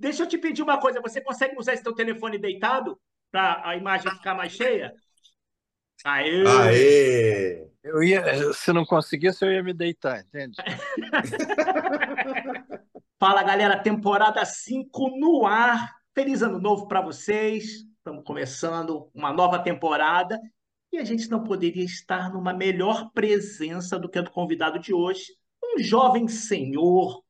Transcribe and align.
Deixa 0.00 0.22
eu 0.22 0.26
te 0.26 0.38
pedir 0.38 0.62
uma 0.62 0.80
coisa. 0.80 1.02
Você 1.02 1.20
consegue 1.20 1.58
usar 1.58 1.74
esse 1.74 1.82
teu 1.82 1.94
telefone 1.94 2.38
deitado 2.38 2.98
para 3.30 3.60
a 3.62 3.76
imagem 3.76 4.10
ficar 4.12 4.34
mais 4.34 4.52
cheia? 4.52 4.94
Aê! 6.02 6.42
Aê! 6.46 7.68
Eu 7.82 8.02
ia, 8.02 8.54
se 8.54 8.72
não 8.72 8.86
conseguisse, 8.86 9.44
eu 9.44 9.52
ia 9.52 9.62
me 9.62 9.74
deitar, 9.74 10.20
entende? 10.20 10.56
Fala, 13.20 13.42
galera, 13.42 13.78
temporada 13.78 14.42
5 14.42 15.18
no 15.18 15.46
ar. 15.46 15.94
Feliz 16.14 16.40
ano 16.40 16.58
novo 16.58 16.88
para 16.88 17.02
vocês. 17.02 17.84
Estamos 17.98 18.24
começando 18.24 19.10
uma 19.14 19.34
nova 19.34 19.58
temporada 19.58 20.40
e 20.90 20.96
a 20.96 21.04
gente 21.04 21.28
não 21.28 21.44
poderia 21.44 21.84
estar 21.84 22.32
numa 22.32 22.54
melhor 22.54 23.10
presença 23.12 23.98
do 23.98 24.08
que 24.08 24.18
a 24.18 24.22
do 24.22 24.30
convidado 24.30 24.78
de 24.78 24.94
hoje, 24.94 25.26
um 25.62 25.78
jovem 25.78 26.26
senhor, 26.26 27.22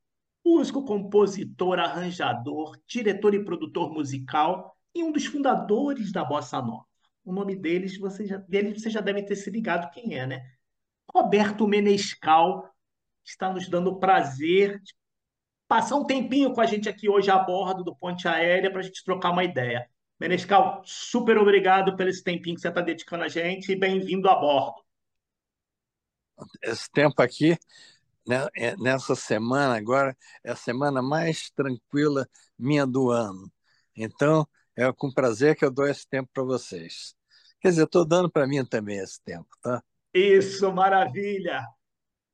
músico, 0.43 0.83
compositor, 0.83 1.79
arranjador, 1.79 2.77
diretor 2.87 3.33
e 3.33 3.43
produtor 3.43 3.91
musical 3.91 4.75
e 4.93 5.03
um 5.03 5.11
dos 5.11 5.25
fundadores 5.25 6.11
da 6.11 6.23
Bossa 6.23 6.61
Nova. 6.61 6.85
O 7.23 7.31
nome 7.31 7.55
deles, 7.55 7.97
você 7.97 8.25
já, 8.25 8.37
dele 8.37 8.77
você 8.77 8.89
já 8.89 8.99
deve 8.99 9.23
ter 9.23 9.35
se 9.35 9.49
ligado 9.49 9.91
quem 9.91 10.17
é, 10.17 10.25
né? 10.25 10.41
Roberto 11.13 11.67
Menescal 11.67 12.69
está 13.23 13.51
nos 13.53 13.69
dando 13.69 13.91
o 13.91 13.99
prazer 13.99 14.79
de 14.81 14.93
passar 15.67 15.95
um 15.95 16.05
tempinho 16.05 16.53
com 16.53 16.61
a 16.61 16.65
gente 16.65 16.89
aqui 16.89 17.07
hoje 17.07 17.29
a 17.29 17.37
bordo 17.37 17.83
do 17.83 17.95
Ponte 17.95 18.27
Aérea 18.27 18.71
para 18.71 18.79
a 18.79 18.83
gente 18.83 19.03
trocar 19.03 19.31
uma 19.31 19.43
ideia. 19.43 19.87
Menescal, 20.19 20.81
super 20.85 21.37
obrigado 21.37 21.95
pelo 21.95 22.09
esse 22.09 22.23
tempinho 22.23 22.55
que 22.55 22.61
você 22.61 22.69
está 22.69 22.81
dedicando 22.81 23.23
a 23.23 23.27
gente 23.27 23.71
e 23.71 23.75
bem-vindo 23.75 24.29
a 24.29 24.35
bordo. 24.35 24.81
Esse 26.61 26.89
tempo 26.91 27.21
aqui 27.21 27.57
né, 28.27 28.47
é, 28.55 28.75
nessa 28.77 29.15
semana 29.15 29.75
agora 29.75 30.15
é 30.43 30.51
a 30.51 30.55
semana 30.55 31.01
mais 31.01 31.49
tranquila 31.51 32.27
minha 32.57 32.85
do 32.85 33.09
ano. 33.09 33.51
Então, 33.95 34.47
é 34.75 34.91
com 34.93 35.11
prazer 35.11 35.55
que 35.55 35.65
eu 35.65 35.71
dou 35.71 35.87
esse 35.87 36.07
tempo 36.07 36.29
para 36.33 36.43
vocês. 36.43 37.15
Quer 37.59 37.69
dizer, 37.69 37.83
estou 37.83 38.05
dando 38.05 38.29
para 38.29 38.47
mim 38.47 38.65
também 38.65 38.97
esse 38.97 39.21
tempo, 39.23 39.49
tá? 39.61 39.83
Isso, 40.13 40.71
maravilha! 40.71 41.63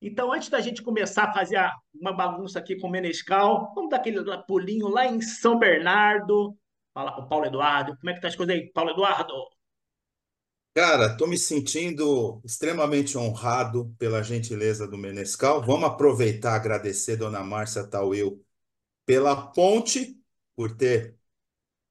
Então, 0.01 0.31
antes 0.31 0.49
da 0.49 0.61
gente 0.61 0.83
começar 0.83 1.25
a 1.25 1.33
fazer 1.33 1.59
uma 1.93 2.13
bagunça 2.13 2.59
aqui 2.59 2.75
com 2.75 2.87
o 2.87 2.91
Menescal, 2.91 3.73
vamos 3.73 3.89
dar 3.89 3.97
aquele 3.97 4.23
pulinho 4.47 4.87
lá 4.87 5.05
em 5.05 5.19
São 5.21 5.57
Bernardo. 5.57 6.55
Fala 6.93 7.11
com 7.13 7.21
o 7.21 7.27
Paulo 7.27 7.45
Eduardo. 7.45 7.97
Como 7.97 8.09
é 8.09 8.13
que 8.13 8.21
tá 8.21 8.27
as 8.27 8.35
coisas 8.35 8.55
aí, 8.55 8.71
Paulo 8.71 8.91
Eduardo? 8.91 9.33
Cara, 10.77 11.07
estou 11.07 11.27
me 11.27 11.39
sentindo 11.39 12.39
extremamente 12.45 13.17
honrado 13.17 13.95
pela 13.97 14.21
gentileza 14.21 14.87
do 14.87 14.95
Menescal. 14.95 15.59
Vamos 15.59 15.89
aproveitar 15.89 16.51
e 16.51 16.55
agradecer 16.55 17.15
Dona 17.15 17.43
Márcia 17.43 17.83
Tauil 17.83 18.45
pela 19.03 19.35
ponte, 19.35 20.21
por 20.55 20.77
ter 20.77 21.17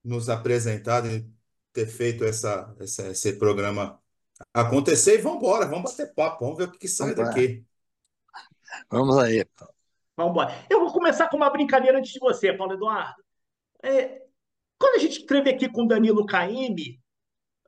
nos 0.05 0.29
apresentado 0.29 1.09
e 1.09 1.29
ter 1.73 1.89
feito 1.89 2.23
essa, 2.23 2.73
essa, 2.79 3.09
esse 3.09 3.33
programa 3.33 4.01
acontecer. 4.55 5.19
E 5.19 5.20
vamos 5.20 5.39
embora, 5.39 5.67
vamos 5.67 5.91
bater 5.91 6.14
papo, 6.14 6.45
vamos 6.45 6.57
ver 6.57 6.69
o 6.69 6.70
que, 6.70 6.79
que 6.79 6.89
sai 6.89 7.12
vamos 7.12 7.29
daqui. 7.29 7.64
Vamos 8.89 9.19
aí. 9.19 9.45
Vamos 10.17 10.31
embora. 10.31 10.64
Eu 10.70 10.79
vou 10.79 10.92
começar 10.92 11.29
com 11.29 11.37
uma 11.37 11.51
brincadeira 11.51 11.98
antes 11.98 12.12
de 12.12 12.20
você, 12.20 12.53
Paulo 12.53 12.75
Eduardo. 12.75 13.20
É, 13.83 14.23
quando 14.79 14.95
a 14.95 14.98
gente 15.01 15.23
escreve 15.23 15.51
aqui 15.51 15.69
com 15.69 15.89
Danilo 15.89 16.25
Caime, 16.25 17.05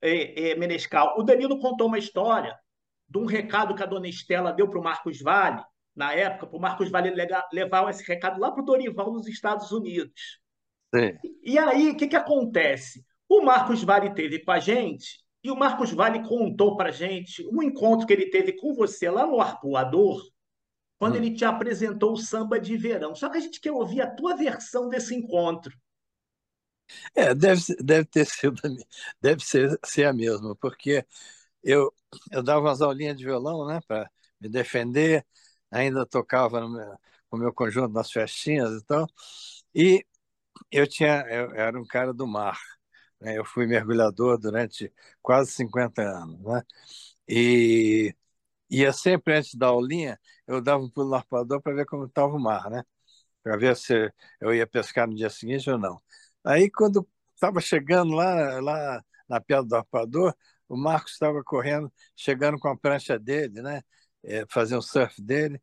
é, 0.02 0.50
é, 0.50 0.54
Menescal, 0.56 1.14
o 1.18 1.22
Danilo 1.22 1.58
contou 1.58 1.86
uma 1.86 1.98
história 1.98 2.56
de 3.08 3.18
um 3.18 3.24
recado 3.24 3.74
que 3.74 3.82
a 3.82 3.86
dona 3.86 4.08
Estela 4.08 4.52
deu 4.52 4.68
para 4.68 4.78
o 4.78 4.82
Marcos 4.82 5.20
Vale, 5.20 5.62
na 5.96 6.12
época, 6.12 6.46
para 6.46 6.56
o 6.56 6.60
Marcos 6.60 6.90
Vale 6.90 7.12
levar 7.52 7.88
esse 7.90 8.06
recado 8.06 8.40
lá 8.40 8.50
para 8.50 8.62
o 8.62 8.64
Dorival 8.64 9.12
nos 9.12 9.26
Estados 9.26 9.72
Unidos. 9.72 10.40
Sim. 10.94 11.18
E 11.42 11.58
aí, 11.58 11.90
o 11.90 11.96
que, 11.96 12.06
que 12.06 12.16
acontece? 12.16 13.04
O 13.28 13.42
Marcos 13.42 13.82
Vale 13.82 14.14
teve 14.14 14.44
com 14.44 14.52
a 14.52 14.58
gente 14.58 15.22
e 15.42 15.50
o 15.50 15.56
Marcos 15.56 15.92
Vale 15.92 16.26
contou 16.26 16.76
para 16.76 16.90
a 16.90 16.92
gente 16.92 17.46
um 17.52 17.62
encontro 17.62 18.06
que 18.06 18.12
ele 18.12 18.30
teve 18.30 18.52
com 18.52 18.74
você 18.74 19.10
lá 19.10 19.26
no 19.26 19.40
Arpoador, 19.40 20.22
quando 20.98 21.14
hum. 21.14 21.16
ele 21.16 21.34
te 21.34 21.44
apresentou 21.44 22.12
o 22.12 22.16
samba 22.16 22.60
de 22.60 22.76
verão. 22.76 23.14
Só 23.14 23.28
que 23.28 23.38
a 23.38 23.40
gente 23.40 23.60
quer 23.60 23.72
ouvir 23.72 24.00
a 24.00 24.10
tua 24.10 24.36
versão 24.36 24.88
desse 24.88 25.14
encontro. 25.14 25.74
É, 27.14 27.34
deve, 27.34 27.60
deve 27.82 28.04
ter 28.06 28.26
sido, 28.26 28.60
deve 29.20 29.44
ser, 29.44 29.78
ser 29.84 30.04
a 30.06 30.12
mesma, 30.12 30.54
porque 30.56 31.04
eu, 31.62 31.94
eu 32.32 32.42
dava 32.42 32.60
umas 32.62 32.82
aulinhas 32.82 33.16
de 33.18 33.24
violão, 33.24 33.66
né, 33.66 33.80
para 33.86 34.10
me 34.40 34.48
defender, 34.48 35.26
ainda 35.70 36.06
tocava 36.06 36.68
meu, 36.68 36.98
com 37.30 37.36
o 37.38 37.40
meu 37.40 37.52
conjunto 37.54 37.92
nas 37.94 38.10
festinhas 38.12 38.82
e 38.82 38.84
tal, 38.86 39.06
e 39.74 40.04
eu 40.72 40.86
tinha, 40.88 41.22
eu 41.28 41.52
era 41.54 41.80
um 41.80 41.86
cara 41.86 42.12
do 42.14 42.26
mar, 42.26 42.58
né, 43.20 43.38
eu 43.38 43.44
fui 43.44 43.66
mergulhador 43.66 44.38
durante 44.38 44.92
quase 45.22 45.52
50 45.52 46.02
anos, 46.02 46.40
né, 46.42 46.62
e 47.28 48.14
ia 48.70 48.92
sempre 48.92 49.36
antes 49.38 49.54
da 49.54 49.68
aulinha, 49.68 50.20
eu 50.46 50.60
dava 50.62 50.82
um 50.84 50.90
pulo 50.90 51.10
no 51.10 51.14
arpador 51.16 51.60
para 51.62 51.74
ver 51.74 51.86
como 51.86 52.06
estava 52.06 52.34
o 52.34 52.40
mar, 52.40 52.70
né, 52.70 52.84
para 53.42 53.56
ver 53.56 53.76
se 53.76 54.12
eu 54.40 54.54
ia 54.54 54.66
pescar 54.66 55.08
no 55.08 55.14
dia 55.16 55.30
seguinte 55.30 55.70
ou 55.70 55.78
não. 55.78 56.00
Aí, 56.48 56.70
quando 56.70 57.06
estava 57.34 57.60
chegando 57.60 58.14
lá, 58.14 58.60
lá 58.60 59.04
na 59.28 59.40
Pedra 59.40 59.64
do 59.64 59.76
Arpador, 59.76 60.34
o 60.68 60.76
Marcos 60.78 61.12
estava 61.12 61.44
correndo, 61.44 61.92
chegando 62.16 62.58
com 62.58 62.68
a 62.68 62.76
prancha 62.76 63.18
dele, 63.18 63.60
né? 63.62 63.82
É, 64.24 64.46
fazer 64.48 64.76
um 64.76 64.82
surf 64.82 65.20
dele. 65.22 65.60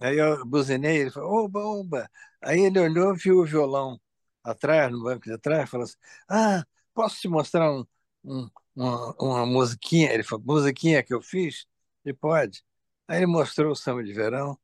Aí 0.00 0.18
eu 0.18 0.44
buzinei, 0.46 0.98
ele 0.98 1.10
falou, 1.10 1.44
oba, 1.44 1.60
oba. 1.60 2.10
Aí 2.42 2.60
ele 2.60 2.78
olhou, 2.80 3.14
viu 3.16 3.40
o 3.40 3.46
violão 3.46 4.00
atrás, 4.44 4.90
no 4.92 5.02
banco 5.02 5.24
de 5.30 5.38
trás, 5.38 5.68
falou 5.70 5.84
assim, 5.84 5.96
ah, 6.28 6.64
posso 6.94 7.20
te 7.20 7.28
mostrar 7.28 7.70
um, 7.72 7.86
um, 8.24 8.48
uma, 8.76 9.14
uma 9.20 9.46
musiquinha? 9.46 10.12
Ele 10.12 10.22
falou, 10.24 10.44
musiquinha 10.46 11.02
que 11.02 11.14
eu 11.14 11.22
fiz? 11.22 11.66
Ele 12.04 12.14
pode. 12.14 12.64
Aí 13.08 13.18
ele 13.18 13.26
mostrou 13.26 13.72
o 13.72 13.76
samba 13.76 14.02
de 14.04 14.12
verão. 14.12 14.58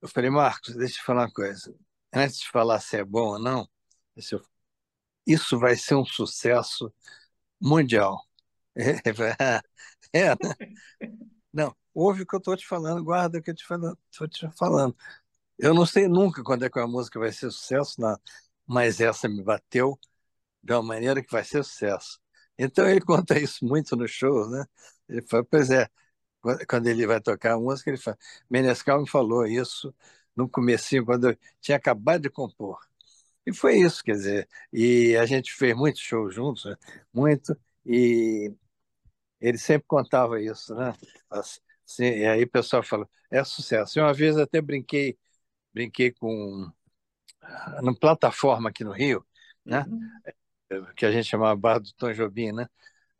Eu 0.00 0.08
falei, 0.08 0.30
Marcos, 0.30 0.74
deixa 0.76 0.94
eu 0.94 0.98
te 0.98 1.04
falar 1.04 1.22
uma 1.22 1.32
coisa. 1.32 1.74
Antes 2.12 2.38
de 2.40 2.48
falar 2.48 2.80
se 2.80 2.96
é 2.96 3.04
bom 3.04 3.32
ou 3.32 3.38
não, 3.38 3.68
isso 5.26 5.58
vai 5.58 5.76
ser 5.76 5.94
um 5.94 6.04
sucesso 6.04 6.92
mundial. 7.60 8.22
É, 10.14 10.30
é? 10.30 10.36
Não, 11.52 11.74
ouve 11.94 12.22
o 12.22 12.26
que 12.26 12.34
eu 12.34 12.38
estou 12.38 12.56
te 12.56 12.66
falando, 12.66 13.02
guarda 13.04 13.38
o 13.38 13.42
que 13.42 13.50
eu 13.50 13.54
estou 13.54 14.28
te 14.28 14.50
falando. 14.56 14.96
Eu 15.58 15.74
não 15.74 15.86
sei 15.86 16.08
nunca 16.08 16.42
quando 16.44 16.64
é 16.64 16.70
que 16.70 16.78
a 16.80 16.86
música 16.88 17.18
vai 17.20 17.32
ser 17.32 17.50
sucesso, 17.52 18.00
não, 18.00 18.18
mas 18.66 19.00
essa 19.00 19.28
me 19.28 19.42
bateu 19.42 19.98
de 20.62 20.74
uma 20.74 20.82
maneira 20.82 21.22
que 21.24 21.32
vai 21.32 21.44
ser 21.44 21.64
sucesso. 21.64 22.20
Então 22.58 22.88
ele 22.88 23.00
conta 23.02 23.38
isso 23.40 23.64
muito 23.66 23.96
no 23.96 24.08
show, 24.08 24.48
né? 24.50 24.64
Ele 25.08 25.22
fala, 25.22 25.44
pois 25.44 25.70
é, 25.70 25.88
quando 26.68 26.88
ele 26.88 27.06
vai 27.06 27.20
tocar 27.22 27.54
a 27.54 27.60
música, 27.60 27.90
ele 27.90 27.98
fala, 27.98 28.18
Menescal 28.50 29.00
me 29.02 29.08
falou 29.10 29.46
isso 29.46 29.94
no 30.36 30.48
comecinho, 30.50 31.06
quando 31.06 31.30
eu 31.30 31.38
tinha 31.60 31.78
acabado 31.78 32.22
de 32.22 32.30
compor. 32.30 32.80
E 33.48 33.54
foi 33.54 33.76
isso, 33.78 34.04
quer 34.04 34.12
dizer, 34.12 34.48
e 34.70 35.16
a 35.16 35.24
gente 35.24 35.54
fez 35.54 35.74
muitos 35.74 36.02
shows 36.02 36.34
juntos, 36.34 36.66
né? 36.66 36.76
muito, 37.10 37.58
e 37.86 38.52
ele 39.40 39.56
sempre 39.56 39.86
contava 39.88 40.38
isso, 40.38 40.74
né? 40.74 40.92
Assim, 41.30 42.04
e 42.04 42.26
aí 42.26 42.42
o 42.42 42.50
pessoal 42.50 42.82
fala, 42.82 43.08
é 43.30 43.42
sucesso. 43.42 43.98
E 43.98 44.02
uma 44.02 44.12
vez 44.12 44.36
até 44.36 44.60
brinquei, 44.60 45.18
brinquei 45.72 46.12
com 46.12 46.70
numa 47.82 47.98
plataforma 47.98 48.68
aqui 48.68 48.84
no 48.84 48.92
Rio, 48.92 49.24
né? 49.64 49.86
Uhum. 50.70 50.92
Que 50.94 51.06
a 51.06 51.10
gente 51.10 51.24
chamava 51.26 51.56
Bar 51.56 51.78
do 51.78 51.90
Tom 51.94 52.12
Jobim, 52.12 52.52
né? 52.52 52.68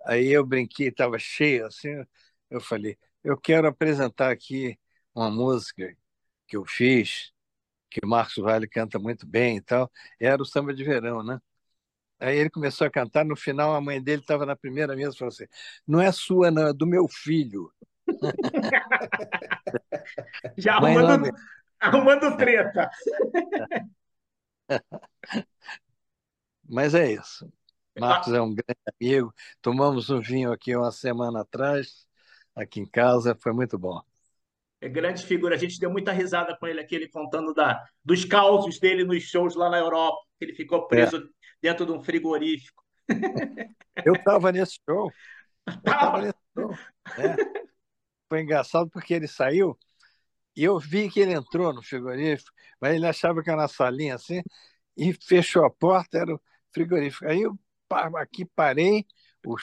Aí 0.04 0.28
eu 0.28 0.44
brinquei, 0.44 0.88
estava 0.88 1.18
cheio, 1.18 1.66
assim, 1.66 2.04
eu 2.50 2.60
falei, 2.60 2.98
eu 3.24 3.34
quero 3.38 3.66
apresentar 3.66 4.30
aqui 4.30 4.78
uma 5.14 5.30
música 5.30 5.96
que 6.46 6.56
eu 6.58 6.66
fiz 6.66 7.32
que 7.90 8.00
o 8.04 8.08
Marcos 8.08 8.36
Vale 8.36 8.68
canta 8.68 8.98
muito 8.98 9.26
bem 9.26 9.56
e 9.56 9.60
tal, 9.60 9.90
era 10.20 10.40
o 10.42 10.46
samba 10.46 10.74
de 10.74 10.84
verão, 10.84 11.22
né? 11.22 11.40
Aí 12.20 12.36
ele 12.36 12.50
começou 12.50 12.86
a 12.86 12.90
cantar, 12.90 13.24
no 13.24 13.36
final 13.36 13.74
a 13.74 13.80
mãe 13.80 14.02
dele 14.02 14.22
estava 14.22 14.44
na 14.44 14.56
primeira 14.56 14.96
mesa 14.96 15.14
e 15.14 15.18
falou 15.18 15.32
assim: 15.32 15.46
não 15.86 16.00
é 16.00 16.10
sua, 16.10 16.50
não, 16.50 16.68
é 16.68 16.72
do 16.72 16.86
meu 16.86 17.06
filho. 17.08 17.72
Já 20.56 20.76
arrumando, 20.76 21.30
arrumando 21.80 22.36
treta. 22.36 22.90
Mas 26.68 26.94
é 26.94 27.12
isso. 27.12 27.50
Marcos 27.98 28.32
é 28.32 28.40
um 28.40 28.54
grande 28.54 28.80
amigo. 29.00 29.34
Tomamos 29.60 30.10
um 30.10 30.20
vinho 30.20 30.52
aqui 30.52 30.76
uma 30.76 30.92
semana 30.92 31.40
atrás, 31.40 32.06
aqui 32.54 32.80
em 32.80 32.86
casa, 32.86 33.36
foi 33.40 33.52
muito 33.52 33.78
bom 33.78 34.00
é 34.80 34.88
grande 34.88 35.24
figura. 35.24 35.54
A 35.54 35.58
gente 35.58 35.78
deu 35.78 35.90
muita 35.90 36.12
risada 36.12 36.56
com 36.56 36.66
ele 36.66 36.80
aqui, 36.80 36.94
ele 36.94 37.08
contando 37.08 37.52
da, 37.52 37.82
dos 38.04 38.24
causos 38.24 38.78
dele 38.78 39.04
nos 39.04 39.22
shows 39.22 39.54
lá 39.54 39.68
na 39.70 39.78
Europa, 39.78 40.18
que 40.38 40.44
ele 40.44 40.54
ficou 40.54 40.86
preso 40.86 41.16
é. 41.16 41.20
dentro 41.60 41.84
de 41.86 41.92
um 41.92 42.02
frigorífico. 42.02 42.82
Eu 44.04 44.14
estava 44.14 44.52
nesse 44.52 44.78
show. 44.88 45.10
Tava. 45.84 46.22
Nesse 46.22 46.38
show. 46.56 46.70
É. 47.18 47.36
Foi 48.28 48.42
engraçado 48.42 48.88
porque 48.90 49.14
ele 49.14 49.26
saiu 49.26 49.76
e 50.58 50.64
eu 50.64 50.78
vi 50.78 51.08
que 51.08 51.20
ele 51.20 51.32
entrou 51.32 51.72
no 51.72 51.80
frigorífico, 51.82 52.50
mas 52.80 52.94
ele 52.94 53.06
achava 53.06 53.42
que 53.42 53.48
era 53.48 53.62
na 53.62 53.68
salinha 53.68 54.16
assim, 54.16 54.42
e 54.96 55.12
fechou 55.12 55.64
a 55.64 55.70
porta, 55.70 56.18
era 56.18 56.34
o 56.34 56.40
frigorífico. 56.72 57.26
Aí 57.26 57.42
eu 57.42 57.56
aqui 58.16 58.44
parei, 58.44 59.06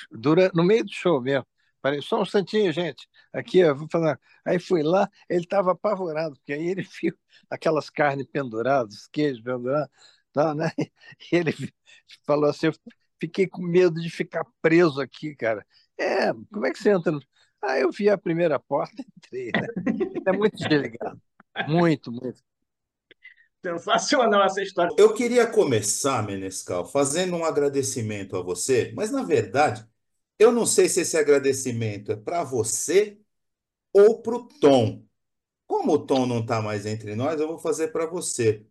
durante, 0.09 0.55
no 0.55 0.63
meio 0.63 0.85
do 0.85 0.93
show 0.93 1.21
mesmo. 1.21 1.45
Parei, 1.85 2.01
só 2.01 2.17
um 2.17 2.23
instantinho, 2.23 2.73
gente. 2.73 3.07
Aqui, 3.31 3.59
eu 3.59 3.75
vou 3.75 3.87
falar. 3.87 4.19
Aí 4.43 4.57
fui 4.57 4.81
lá, 4.81 5.07
ele 5.29 5.43
estava 5.43 5.73
apavorado, 5.73 6.35
porque 6.35 6.51
aí 6.51 6.67
ele 6.67 6.81
viu 6.99 7.15
aquelas 7.47 7.91
carnes 7.91 8.25
penduradas, 8.25 9.05
queijos 9.11 9.39
pendurados, 9.39 9.93
tá, 10.33 10.55
né? 10.55 10.71
E 11.31 11.35
ele 11.35 11.53
falou 12.25 12.49
assim: 12.49 12.65
eu 12.65 12.73
fiquei 13.19 13.45
com 13.47 13.61
medo 13.61 14.01
de 14.01 14.09
ficar 14.09 14.43
preso 14.63 14.99
aqui, 14.99 15.35
cara. 15.35 15.63
É, 15.95 16.33
como 16.51 16.65
é 16.65 16.71
que 16.71 16.79
você 16.79 16.89
entra? 16.89 17.11
No... 17.11 17.21
Ah, 17.61 17.77
eu 17.77 17.91
vi 17.91 18.09
a 18.09 18.17
primeira 18.17 18.59
porta 18.59 18.95
e 18.99 19.05
entrei, 19.17 19.51
né? 19.51 19.67
É 20.25 20.31
muito 20.31 20.57
desligado. 20.57 21.21
Muito, 21.67 22.11
muito. 22.11 22.41
Sensacional 23.63 24.43
essa 24.43 24.63
história. 24.63 24.95
Eu 24.97 25.13
queria 25.13 25.45
começar, 25.45 26.25
Menescal, 26.25 26.83
fazendo 26.83 27.35
um 27.35 27.45
agradecimento 27.45 28.35
a 28.35 28.41
você, 28.41 28.91
mas 28.95 29.11
na 29.11 29.21
verdade, 29.21 29.87
eu 30.39 30.51
não 30.51 30.65
sei 30.65 30.89
se 30.89 31.01
esse 31.01 31.17
agradecimento 31.17 32.11
é 32.11 32.15
para 32.15 32.43
você 32.43 33.19
ou 33.93 34.21
para 34.21 34.35
o 34.35 34.47
Tom. 34.47 35.05
Como 35.67 35.93
o 35.93 36.05
Tom 36.05 36.25
não 36.25 36.41
está 36.41 36.61
mais 36.61 36.85
entre 36.85 37.15
nós, 37.15 37.39
eu 37.39 37.47
vou 37.47 37.59
fazer 37.59 37.89
para 37.89 38.05
você. 38.05 38.65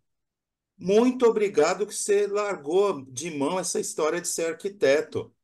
Muito 0.77 1.27
obrigado 1.27 1.87
que 1.87 1.95
você 1.95 2.27
largou 2.27 3.05
de 3.07 3.31
mão 3.31 3.59
essa 3.59 3.81
história 3.81 4.21
de 4.21 4.29
ser 4.29 4.47
arquiteto. 4.47 5.35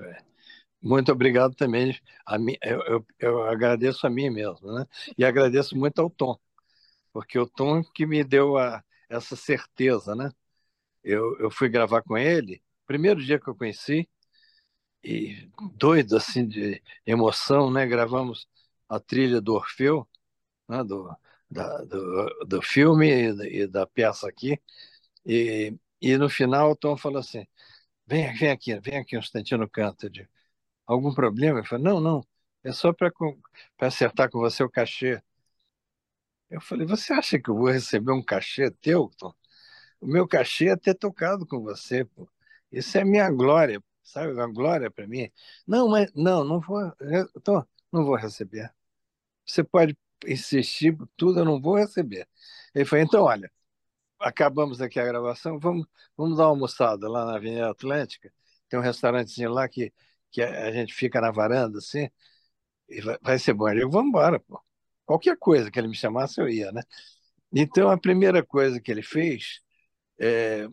É. 0.00 0.22
Muito 0.82 1.12
obrigado 1.12 1.54
também. 1.54 1.98
A 2.24 2.38
mim, 2.38 2.56
eu, 2.62 2.80
eu, 2.82 3.06
eu 3.18 3.42
agradeço 3.42 4.06
a 4.06 4.10
mim 4.10 4.30
mesmo, 4.30 4.72
né? 4.72 4.86
E 5.16 5.24
agradeço 5.24 5.76
muito 5.76 6.00
ao 6.00 6.08
Tom 6.08 6.38
porque 7.12 7.38
o 7.38 7.46
Tom 7.46 7.82
que 7.82 8.06
me 8.06 8.24
deu 8.24 8.56
a, 8.56 8.82
essa 9.08 9.36
certeza, 9.36 10.14
né? 10.14 10.30
Eu, 11.02 11.38
eu 11.38 11.50
fui 11.50 11.68
gravar 11.68 12.02
com 12.02 12.16
ele, 12.16 12.62
primeiro 12.86 13.22
dia 13.24 13.38
que 13.38 13.48
eu 13.48 13.54
conheci, 13.54 14.08
e 15.04 15.48
doido 15.76 16.16
assim 16.16 16.46
de 16.46 16.82
emoção, 17.06 17.70
né? 17.70 17.86
Gravamos 17.86 18.46
a 18.88 19.00
trilha 19.00 19.40
do 19.40 19.54
Orfeu, 19.54 20.06
né? 20.68 20.84
do, 20.84 21.14
da, 21.50 21.84
do, 21.84 22.28
do 22.46 22.62
filme 22.62 23.08
e, 23.10 23.66
da 23.66 23.86
peça 23.86 24.28
aqui, 24.28 24.60
e, 25.26 25.74
e 26.00 26.16
no 26.18 26.28
final 26.30 26.72
o 26.72 26.76
Tom 26.76 26.96
falou 26.96 27.20
assim: 27.20 27.46
vem, 28.06 28.32
vem 28.36 28.50
aqui, 28.50 28.78
vem 28.80 28.98
aqui 28.98 29.16
um 29.16 29.20
instantinho 29.20 29.60
no 29.60 29.70
canto. 29.70 30.08
Algum 30.86 31.14
problema? 31.14 31.60
Ele 31.60 31.66
falou: 31.68 31.84
não, 31.84 32.00
não, 32.00 32.26
é 32.64 32.72
só 32.72 32.92
para 32.92 33.12
acertar 33.80 34.30
com 34.30 34.38
você 34.40 34.62
o 34.64 34.70
cachê. 34.70 35.22
Eu 36.48 36.60
falei, 36.60 36.86
você 36.86 37.12
acha 37.12 37.38
que 37.38 37.48
eu 37.50 37.54
vou 37.56 37.70
receber 37.70 38.12
um 38.12 38.22
cachê 38.22 38.70
teu, 38.70 39.10
Tom? 39.16 39.32
O 40.00 40.06
meu 40.06 40.28
cachê 40.28 40.68
é 40.70 40.76
ter 40.76 40.94
tocado 40.94 41.46
com 41.46 41.60
você, 41.62 42.04
pô. 42.04 42.28
Isso 42.72 42.98
é 42.98 43.04
minha 43.04 43.30
glória, 43.30 43.82
sabe? 44.10 44.32
Uma 44.32 44.46
glória 44.48 44.90
para 44.90 45.06
mim. 45.06 45.30
Não, 45.66 45.88
mas 45.88 46.12
não, 46.14 46.44
não 46.44 46.60
vou, 46.60 46.80
Tom, 47.44 47.64
não 47.92 48.04
vou 48.04 48.16
receber. 48.16 48.72
Você 49.46 49.64
pode 49.64 49.96
insistir 50.26 50.96
tudo, 51.16 51.40
eu 51.40 51.44
não 51.44 51.60
vou 51.60 51.76
receber. 51.76 52.28
Ele 52.74 52.84
falou, 52.84 53.04
então, 53.04 53.24
olha, 53.24 53.50
acabamos 54.20 54.80
aqui 54.80 55.00
a 55.00 55.06
gravação, 55.06 55.58
vamos, 55.58 55.86
vamos 56.16 56.38
dar 56.38 56.44
uma 56.44 56.50
almoçada 56.50 57.08
lá 57.08 57.24
na 57.26 57.36
Avenida 57.36 57.70
Atlântica. 57.70 58.32
Tem 58.68 58.78
um 58.78 58.82
restaurantezinho 58.82 59.52
lá 59.52 59.68
que, 59.68 59.92
que 60.30 60.42
a 60.42 60.72
gente 60.72 60.94
fica 60.94 61.20
na 61.20 61.30
varanda, 61.32 61.78
assim, 61.78 62.10
e 62.88 63.00
vai, 63.02 63.18
vai 63.22 63.38
ser 63.38 63.54
bom. 63.54 63.68
Eu 63.70 63.76
digo, 63.76 63.90
vamos 63.90 64.08
embora, 64.10 64.40
pô 64.40 64.62
qualquer 65.10 65.36
coisa 65.36 65.70
que 65.70 65.78
ele 65.80 65.88
me 65.88 65.96
chamasse, 65.96 66.40
eu 66.40 66.48
ia, 66.48 66.70
né? 66.72 66.82
Então, 67.52 67.90
a 67.90 67.98
primeira 67.98 68.44
coisa 68.44 68.80
que 68.80 68.92
ele 68.92 69.02
fez 69.02 69.60
é, 70.20 70.68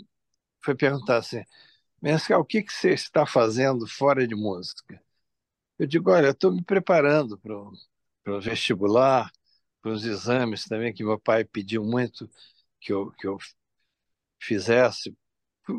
foi 0.63 0.75
perguntar 0.75 1.17
assim, 1.17 1.43
Mescal, 2.01 2.41
o 2.41 2.45
que, 2.45 2.61
que 2.63 2.71
você 2.73 2.91
está 2.93 3.25
fazendo 3.25 3.87
fora 3.87 4.27
de 4.27 4.35
música? 4.35 5.01
Eu 5.79 5.87
digo, 5.87 6.11
olha, 6.11 6.29
estou 6.29 6.51
me 6.53 6.63
preparando 6.63 7.37
para 7.39 7.55
o 8.37 8.41
vestibular, 8.41 9.31
para 9.81 9.91
os 9.93 10.05
exames 10.05 10.65
também, 10.65 10.93
que 10.93 11.03
meu 11.03 11.19
pai 11.19 11.45
pediu 11.45 11.83
muito 11.85 12.29
que 12.81 12.93
eu, 12.93 13.11
que 13.13 13.27
eu 13.27 13.37
fizesse. 14.39 15.15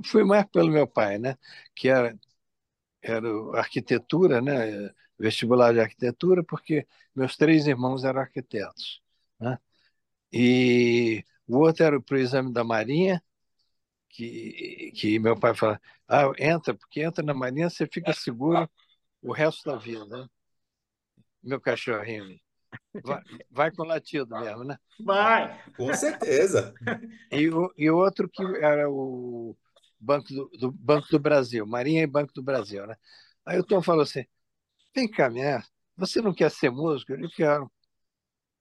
Fui 0.06 0.24
mais 0.24 0.46
pelo 0.50 0.70
meu 0.70 0.86
pai, 0.86 1.18
né? 1.18 1.36
Que 1.74 1.88
era, 1.88 2.18
era 3.02 3.28
arquitetura, 3.58 4.40
né? 4.42 4.92
vestibular 5.18 5.72
de 5.74 5.80
arquitetura, 5.80 6.44
porque 6.44 6.86
meus 7.14 7.36
três 7.36 7.66
irmãos 7.66 8.04
eram 8.04 8.20
arquitetos. 8.22 9.02
Né? 9.40 9.58
E 10.32 11.24
o 11.48 11.58
outro 11.58 11.84
era 11.84 12.00
para 12.00 12.16
o 12.16 12.20
exame 12.20 12.52
da 12.52 12.64
Marinha, 12.64 13.22
que, 14.08 14.92
que 14.96 15.18
meu 15.18 15.38
pai 15.38 15.54
falava, 15.54 15.80
ah, 16.08 16.32
entra, 16.38 16.74
porque 16.74 17.02
entra 17.02 17.24
na 17.24 17.34
Marinha, 17.34 17.70
você 17.70 17.86
fica 17.86 18.12
seguro 18.12 18.68
o 19.22 19.32
resto 19.32 19.70
da 19.70 19.76
vida. 19.76 20.04
Né? 20.06 20.26
Meu 21.42 21.60
cachorrinho. 21.60 22.38
Vai, 23.02 23.22
vai 23.50 23.70
com 23.70 23.84
latido 23.84 24.38
mesmo, 24.38 24.64
né? 24.64 24.76
Vai! 25.00 25.62
Com 25.72 25.92
certeza. 25.94 26.74
E 27.30 27.48
o 27.48 27.72
e 27.76 27.90
outro 27.90 28.28
que 28.28 28.42
era 28.42 28.90
o 28.90 29.56
Banco 29.98 30.28
do, 30.28 30.48
do, 30.58 30.72
Banco 30.72 31.08
do 31.10 31.18
Brasil, 31.18 31.66
Marinha 31.66 32.02
e 32.02 32.06
Banco 32.06 32.32
do 32.32 32.42
Brasil, 32.42 32.86
né? 32.86 32.96
Aí 33.46 33.58
o 33.58 33.64
Tom 33.64 33.82
falou 33.82 34.02
assim, 34.02 34.24
Vem 34.94 35.08
cá, 35.08 35.30
minha, 35.30 35.62
você 35.96 36.20
não 36.20 36.34
quer 36.34 36.50
ser 36.50 36.70
músico? 36.70 37.12
Eu 37.12 37.30
quero. 37.30 37.70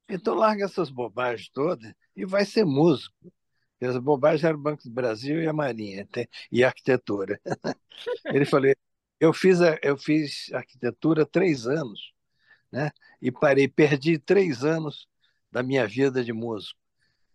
Então 0.10 0.36
larga 0.36 0.66
essas 0.66 0.90
bobagens 0.90 1.50
todas 1.50 1.92
e 2.16 2.26
vai 2.26 2.46
ser 2.46 2.66
músico. 2.66 3.16
As 3.82 3.98
bobagens 3.98 4.44
eram 4.44 4.58
o 4.60 4.62
Banco 4.62 4.84
do 4.84 4.90
Brasil 4.92 5.42
e 5.42 5.48
a 5.48 5.54
Marinha, 5.54 6.08
e 6.52 6.64
a 6.64 6.68
arquitetura. 6.68 7.40
Ele 8.30 8.46
falou, 8.46 8.74
eu 9.20 9.34
fiz, 9.34 9.60
eu 9.84 9.98
fiz 9.98 10.52
arquitetura 10.54 11.26
três 11.26 11.68
anos, 11.68 12.14
né? 12.72 12.92
E 13.22 13.32
parei, 13.32 13.68
perdi 13.68 14.20
três 14.20 14.64
anos 14.66 15.08
da 15.52 15.64
minha 15.64 15.88
vida 15.88 16.24
de 16.24 16.34
músico, 16.34 16.80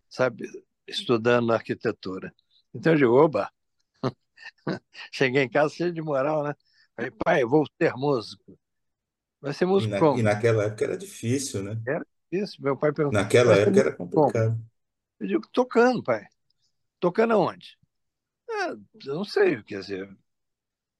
sabe? 0.08 0.46
Estudando 0.88 1.52
arquitetura. 1.52 2.34
Então 2.74 2.92
eu 2.94 2.98
digo, 2.98 3.14
oba! 3.14 3.50
Cheguei 5.12 5.42
em 5.42 5.48
casa 5.50 5.74
cheio 5.74 5.92
de 5.92 6.02
moral, 6.02 6.44
né? 6.44 6.54
Falei, 6.96 7.10
pai, 7.24 7.42
eu 7.42 7.48
vou 7.48 7.64
ser 7.80 7.94
músico. 7.94 8.58
Vai 9.40 9.54
ser 9.54 9.66
músico 9.66 9.84
E, 9.84 9.86
na- 9.88 9.98
como? 9.98 10.14
e 10.14 10.22
naquela 10.22 10.64
época 10.64 10.84
era 10.84 10.96
difícil, 10.96 11.62
né? 11.62 11.78
Era 11.86 12.04
isso. 12.30 12.60
Meu 12.62 12.76
pai 12.76 12.92
perguntou, 12.92 13.14
Naquela 13.14 13.54
época 13.58 13.78
era 13.80 13.92
músico 13.92 13.96
como? 14.10 14.36
complicado. 14.36 14.58
Eu 15.20 15.28
digo, 15.28 15.48
tocando, 15.52 16.02
pai. 16.04 16.26
Tocando 17.02 17.34
aonde? 17.34 17.78
"É, 18.50 18.70
eu 19.08 19.16
não 19.16 19.24
sei, 19.24 19.62
quer 19.64 19.80
dizer, 19.80 20.16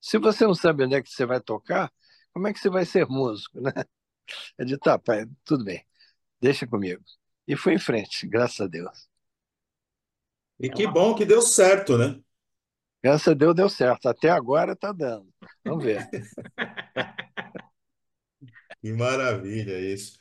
se 0.00 0.19
você 0.19 0.47
não 0.47 0.55
sabe 0.55 0.85
onde 0.85 0.97
é 0.97 1.03
que 1.03 1.11
você 1.11 1.27
vai 1.27 1.41
tocar, 1.41 1.93
como 2.33 2.49
é 2.49 2.53
que 2.55 2.61
você 2.61 2.71
vai 2.71 2.85
ser 2.87 3.07
músico, 3.09 3.61
né? 3.61 3.73
Eu 4.59 4.67
disse, 4.67 4.79
tá, 4.81 4.99
pai, 4.99 5.27
tudo 5.45 5.65
bem, 5.65 5.85
deixa 6.41 6.67
comigo. 6.67 7.03
E 7.49 7.57
fui 7.57 7.75
em 7.75 7.81
frente, 7.81 8.27
graças 8.29 8.61
a 8.62 8.69
Deus. 8.69 9.09
E 10.59 10.67
É 10.69 10.71
que 10.71 10.87
bom 10.87 11.15
que 11.15 11.25
deu 11.27 11.43
certo, 11.43 11.99
né? 11.99 12.19
Graças 13.03 13.29
a 13.29 13.35
Deus 13.35 13.55
deu 13.55 13.69
certo. 13.69 14.09
Até 14.09 14.29
agora 14.31 14.77
tá 14.77 14.93
dando. 14.93 15.29
Vamos 15.65 15.85
ver. 15.85 16.09
Que 18.81 18.93
maravilha 18.93 19.79
isso. 19.81 20.19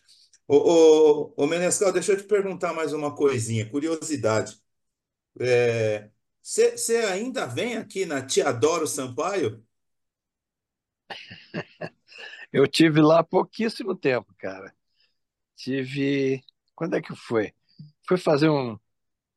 Ô, 0.48 0.56
ô, 0.58 1.34
ô 1.38 1.48
Menescal, 1.48 1.91
deixa 1.91 2.13
eu 2.13 2.17
te 2.17 2.24
perguntar 2.24 2.74
mais 2.74 2.94
uma 2.94 3.15
coisinha, 3.15 3.70
curiosidade. 3.70 4.61
Você 6.43 6.98
ainda 7.12 7.45
vem 7.48 7.77
aqui 7.77 8.05
na 8.05 8.21
Te 8.25 8.41
Adoro 8.43 8.86
Sampaio? 8.88 9.65
Eu 12.51 12.67
tive 12.67 13.01
lá 13.01 13.19
há 13.19 13.24
pouquíssimo 13.24 13.95
tempo, 13.95 14.33
cara. 14.38 14.74
Tive. 15.57 16.43
Quando 16.75 16.95
é 16.98 17.01
que 17.03 17.15
foi? 17.15 17.53
Fui 18.07 18.17
fazer 18.17 18.50
um. 18.50 18.79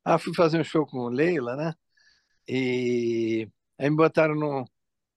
Ah, 0.05 0.19
fui 0.19 0.35
fazer 0.35 0.61
um 0.61 0.65
show 0.65 0.87
com 0.87 1.09
Leila, 1.09 1.57
né? 1.57 1.75
E 2.49 3.49
aí 3.79 3.91
me 3.91 3.97
botaram 3.97 4.35
num, 4.35 4.65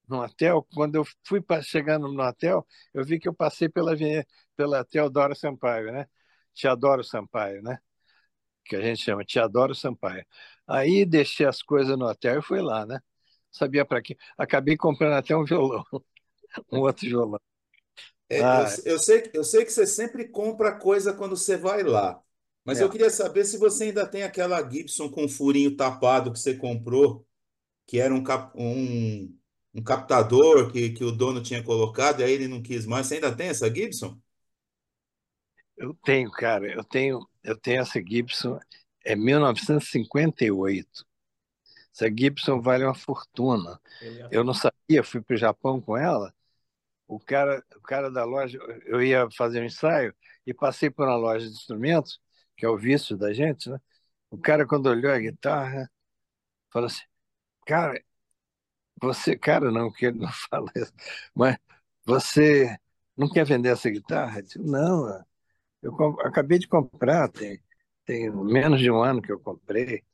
num 0.08 0.18
hotel. 0.20 0.66
Quando 0.74 0.96
eu 0.96 1.04
fui 1.26 1.40
pa- 1.42 1.62
chegando 1.62 2.08
no 2.12 2.22
hotel, 2.22 2.66
eu 2.94 3.04
vi 3.04 3.18
que 3.20 3.28
eu 3.28 3.34
passei 3.34 3.68
pela, 3.68 3.94
pela 4.56 4.84
Teodoro 4.84 5.34
Sampaio, 5.36 5.92
né? 5.92 6.08
Te 6.54 6.68
Adoro 6.68 7.04
Sampaio, 7.04 7.62
né? 7.62 7.78
Que 8.68 8.76
a 8.76 8.82
gente 8.82 9.02
chama 9.02 9.24
Te 9.24 9.38
Adoro 9.40 9.74
Sampaio. 9.74 10.24
Aí 10.66 11.04
deixei 11.06 11.46
as 11.46 11.62
coisas 11.62 11.98
no 11.98 12.06
hotel 12.06 12.38
e 12.40 12.42
fui 12.42 12.60
lá, 12.62 12.86
né? 12.86 13.00
Sabia 13.50 13.84
para 13.86 14.02
quê? 14.02 14.16
Acabei 14.38 14.76
comprando 14.76 15.14
até 15.14 15.36
um 15.36 15.44
violão, 15.44 15.84
um 16.72 16.80
outro 16.80 17.06
violão. 17.08 17.40
É, 18.28 18.40
eu, 18.60 18.64
Ah, 18.64 18.78
eu 18.84 18.98
sei, 18.98 19.30
eu 19.34 19.44
sei 19.44 19.64
que 19.64 19.72
você 19.72 19.86
sempre 19.86 20.28
compra 20.28 20.78
coisa 20.78 21.12
quando 21.14 21.36
você 21.36 21.56
vai 21.56 21.82
lá, 21.82 22.22
mas 22.64 22.80
eu 22.80 22.88
é. 22.88 22.90
queria 22.90 23.08
saber 23.10 23.44
se 23.44 23.56
você 23.56 23.84
ainda 23.84 24.06
tem 24.06 24.22
aquela 24.22 24.68
Gibson 24.68 25.08
com 25.10 25.26
furinho 25.28 25.74
tapado 25.76 26.32
que 26.32 26.38
você 26.38 26.54
comprou, 26.56 27.26
que 27.86 28.00
era 28.00 28.14
um, 28.14 28.24
cap- 28.24 28.52
um, 28.60 29.36
um 29.74 29.82
captador 29.84 30.72
que, 30.72 30.90
que 30.92 31.04
o 31.04 31.12
dono 31.12 31.42
tinha 31.42 31.62
colocado 31.62 32.20
e 32.20 32.24
aí 32.24 32.32
ele 32.32 32.48
não 32.48 32.62
quis 32.62 32.86
mais. 32.86 33.06
Você 33.08 33.16
ainda 33.16 33.34
tem 33.36 33.48
essa 33.48 33.74
Gibson? 33.74 34.18
Eu 35.78 35.94
tenho, 36.04 36.30
cara, 36.30 36.66
eu 36.66 36.82
tenho, 36.84 37.26
eu 37.42 37.56
tenho 37.56 37.80
essa 37.82 38.00
Gibson, 38.00 38.58
é 39.04 39.14
1958. 39.14 41.06
Essa 41.94 42.08
Gibson 42.08 42.60
vale 42.60 42.84
uma 42.84 42.94
fortuna. 42.94 43.80
É 44.02 44.28
eu 44.32 44.44
não 44.44 44.52
sabia, 44.52 45.04
fui 45.04 45.20
para 45.22 45.34
o 45.34 45.38
Japão 45.38 45.80
com 45.80 45.96
ela. 45.96 46.34
O 47.06 47.18
cara, 47.20 47.64
o 47.76 47.80
cara 47.80 48.10
da 48.10 48.24
loja, 48.24 48.58
eu 48.86 49.02
ia 49.02 49.30
fazer 49.30 49.62
um 49.62 49.66
ensaio 49.66 50.14
e 50.46 50.52
passei 50.52 50.90
por 50.90 51.06
uma 51.06 51.16
loja 51.16 51.46
de 51.46 51.52
instrumentos, 51.52 52.20
que 52.56 52.66
é 52.66 52.68
o 52.68 52.76
vício 52.76 53.16
da 53.16 53.32
gente, 53.32 53.70
né? 53.70 53.80
O 54.30 54.38
cara, 54.38 54.66
quando 54.66 54.86
olhou 54.86 55.12
a 55.12 55.18
guitarra, 55.18 55.90
falou 56.70 56.86
assim: 56.88 57.04
Cara, 57.66 58.02
você, 59.00 59.36
cara, 59.36 59.70
não, 59.70 59.92
que 59.92 60.06
ele 60.06 60.18
não 60.18 60.28
fala 60.50 60.70
isso, 60.76 60.92
mas 61.34 61.56
você 62.04 62.76
não 63.16 63.28
quer 63.28 63.44
vender 63.44 63.70
essa 63.70 63.90
guitarra? 63.90 64.40
Eu 64.40 64.42
disse, 64.42 64.58
não, 64.58 65.24
eu 65.82 66.20
acabei 66.20 66.58
de 66.58 66.68
comprar, 66.68 67.28
tem, 67.28 67.62
tem 68.04 68.30
menos 68.30 68.80
de 68.80 68.90
um 68.90 69.02
ano 69.02 69.22
que 69.22 69.32
eu 69.32 69.40
comprei. 69.40 70.04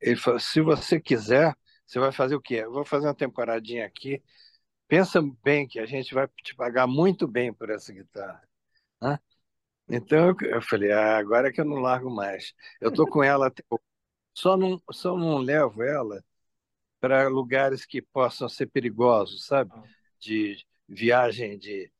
Ele 0.00 0.16
falou: 0.16 0.40
se 0.40 0.60
você 0.60 1.00
quiser, 1.00 1.56
você 1.86 1.98
vai 1.98 2.12
fazer 2.12 2.34
o 2.34 2.40
quê? 2.40 2.56
Eu 2.56 2.72
vou 2.72 2.84
fazer 2.84 3.06
uma 3.06 3.14
temporadinha 3.14 3.86
aqui. 3.86 4.22
Pensa 4.86 5.20
bem 5.42 5.66
que 5.66 5.78
a 5.78 5.86
gente 5.86 6.14
vai 6.14 6.28
te 6.42 6.54
pagar 6.54 6.86
muito 6.86 7.26
bem 7.26 7.52
por 7.52 7.70
essa 7.70 7.92
guitarra. 7.92 8.42
Né? 9.00 9.18
Então 9.88 10.34
eu 10.42 10.62
falei: 10.62 10.92
ah, 10.92 11.18
agora 11.18 11.48
é 11.48 11.52
que 11.52 11.60
eu 11.60 11.64
não 11.64 11.78
largo 11.78 12.10
mais. 12.10 12.54
Eu 12.80 12.92
tô 12.92 13.06
com 13.06 13.22
ela 13.22 13.48
até 13.48 13.62
só 14.34 14.56
não, 14.56 14.80
só 14.92 15.16
não 15.16 15.38
levo 15.38 15.82
ela 15.82 16.24
para 17.00 17.28
lugares 17.28 17.84
que 17.84 18.00
possam 18.00 18.48
ser 18.48 18.66
perigosos, 18.66 19.44
sabe? 19.46 19.72
De 20.18 20.64
viagem 20.88 21.58
de, 21.58 21.90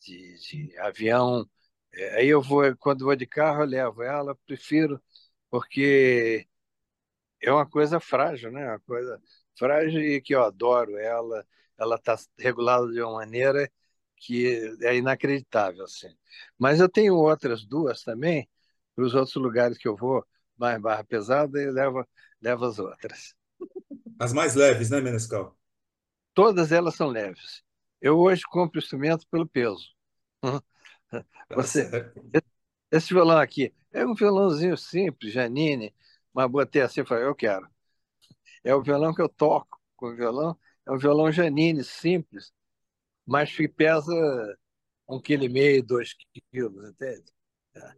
de, 0.00 0.38
de 0.38 0.78
avião. 0.78 1.48
É, 1.96 2.16
aí 2.18 2.28
eu 2.28 2.42
vou, 2.42 2.76
quando 2.76 3.04
vou 3.04 3.16
de 3.16 3.26
carro, 3.26 3.62
eu 3.62 3.66
levo 3.66 4.02
ela, 4.02 4.34
prefiro, 4.46 5.02
porque 5.50 6.46
é 7.42 7.52
uma 7.52 7.66
coisa 7.68 8.00
frágil, 8.00 8.50
né? 8.52 8.66
Uma 8.68 8.80
coisa 8.80 9.20
frágil 9.58 10.00
e 10.02 10.20
que 10.20 10.34
eu 10.34 10.42
adoro 10.44 10.96
ela. 10.98 11.46
Ela 11.78 11.96
está 11.96 12.16
regulada 12.38 12.90
de 12.92 13.00
uma 13.02 13.14
maneira 13.14 13.70
que 14.16 14.76
é 14.82 14.96
inacreditável, 14.96 15.84
assim. 15.84 16.14
Mas 16.58 16.80
eu 16.80 16.88
tenho 16.88 17.14
outras 17.16 17.64
duas 17.64 18.02
também, 18.02 18.48
para 18.94 19.04
os 19.04 19.14
outros 19.14 19.36
lugares 19.36 19.78
que 19.78 19.88
eu 19.88 19.96
vou, 19.96 20.24
mais 20.56 20.80
barra 20.80 21.04
pesada, 21.04 21.60
e 21.60 21.70
levo, 21.70 22.06
levo 22.40 22.64
as 22.64 22.78
outras. 22.78 23.34
As 24.18 24.32
mais 24.32 24.54
leves, 24.54 24.90
né, 24.90 25.00
Menescal? 25.00 25.56
Todas 26.34 26.72
elas 26.72 26.94
são 26.94 27.08
leves. 27.08 27.62
Eu 28.00 28.18
hoje 28.18 28.42
compro 28.50 28.78
instrumento 28.78 29.26
pelo 29.28 29.46
peso. 29.46 29.88
Tá 31.48 31.54
Você, 31.54 31.88
esse 32.90 33.12
violão 33.14 33.38
aqui 33.38 33.74
é 33.92 34.06
um 34.06 34.14
violãozinho 34.14 34.76
simples, 34.76 35.32
Janine, 35.32 35.94
mas 36.32 36.50
botei 36.50 36.82
assim 36.82 37.00
e 37.02 37.06
falei, 37.06 37.24
eu 37.24 37.34
quero. 37.34 37.68
É 38.64 38.74
o 38.74 38.82
violão 38.82 39.14
que 39.14 39.22
eu 39.22 39.28
toco 39.28 39.80
com 39.96 40.08
o 40.08 40.16
violão, 40.16 40.58
é 40.86 40.92
um 40.92 40.98
violão 40.98 41.32
Janine, 41.32 41.84
simples, 41.84 42.52
mas 43.26 43.54
que 43.54 43.68
pesa 43.68 44.12
um 45.08 45.20
quilo 45.20 45.44
e 45.44 45.48
meio, 45.48 45.82
dois 45.84 46.14
quilos, 46.52 46.88
entende? 46.90 47.24
É. 47.74 47.92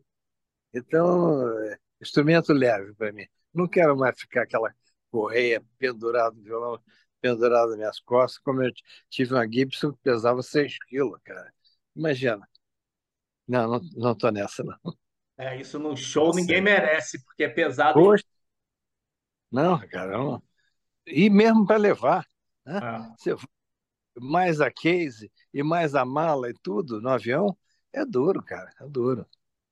Então, 0.75 1.49
é, 1.65 1.79
instrumento 2.01 2.53
leve 2.53 2.95
para 2.95 3.13
mim. 3.13 3.27
Não 3.55 3.69
quero 3.69 3.97
mais 3.97 4.19
ficar 4.21 4.43
aquela 4.43 4.75
correia 5.11 5.65
pendurada 5.79 6.37
no 6.37 6.43
violão, 6.43 6.83
pendurada 7.21 7.69
nas 7.71 7.77
minhas 7.79 8.01
costas, 8.01 8.39
como 8.43 8.63
eu 8.63 8.73
tive 9.11 9.35
uma 9.35 9.47
Gibson 9.51 9.93
que 9.93 10.01
pesava 10.03 10.43
6 10.43 10.79
quilos, 10.87 11.21
cara. 11.25 11.53
Imagina. 11.97 12.49
Não, 13.49 13.81
não, 13.97 14.15
tô 14.15 14.31
nessa, 14.31 14.63
não. 14.63 14.77
É, 15.39 15.59
isso 15.59 15.79
num 15.79 15.97
show 15.97 16.35
ninguém 16.35 16.61
merece, 16.61 17.25
porque 17.25 17.45
é 17.45 17.49
pesado. 17.49 17.95
Poxa. 17.95 18.25
Não, 19.51 19.79
cara, 19.89 20.19
não. 20.19 20.43
E 21.07 21.31
mesmo 21.31 21.67
para 21.67 21.79
levar. 21.79 22.27
Né? 22.65 22.79
Ah. 22.83 23.15
Você... 23.17 23.35
Mais 24.21 24.61
a 24.61 24.71
case 24.71 25.31
e 25.55 25.63
mais 25.63 25.95
a 25.95 26.05
mala 26.05 26.51
e 26.51 26.55
tudo 26.61 27.01
no 27.01 27.09
avião, 27.09 27.57
é 27.93 28.05
duro, 28.05 28.43
cara, 28.43 28.71
é 28.81 28.87
duro. 28.87 29.25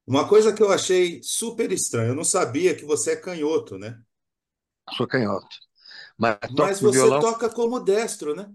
Uma 0.07 0.29
coisa 0.29 0.55
que 0.55 0.63
eu 0.63 0.73
achei 0.73 1.21
super 1.23 1.71
estranha, 1.73 2.11
eu 2.11 2.15
não 2.15 2.25
sabia 2.25 2.75
que 2.77 2.85
você 2.85 3.13
é 3.13 3.17
canhoto, 3.17 3.77
né? 3.77 4.01
Sou 4.97 5.07
canhoto. 5.07 5.57
Mas, 6.17 6.39
Mas 6.57 6.81
você 6.81 6.99
violão... 6.99 7.21
toca 7.21 7.51
como 7.51 7.81
destro, 7.81 8.37
né? 8.37 8.51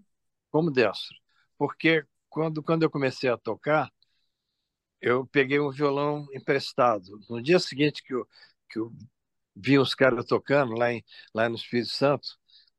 Como 0.50 0.72
destro. 0.72 1.16
Porque 1.58 2.06
quando, 2.30 2.64
quando 2.64 2.84
eu 2.84 2.90
comecei 2.90 3.30
a 3.30 3.38
tocar, 3.38 3.92
eu 5.02 5.26
peguei 5.28 5.60
um 5.60 5.72
violão 5.72 6.28
emprestado. 6.34 7.20
No 7.30 7.42
dia 7.42 7.60
seguinte 7.60 8.04
que 8.04 8.14
eu, 8.14 8.28
que 8.70 8.80
eu 8.80 8.92
vi 9.56 9.78
os 9.80 9.96
caras 9.96 10.26
tocando 10.26 10.74
lá, 10.76 10.92
em, 10.94 11.04
lá 11.34 11.50
no 11.50 11.56
Espírito 11.56 11.90
Santo, 11.92 12.28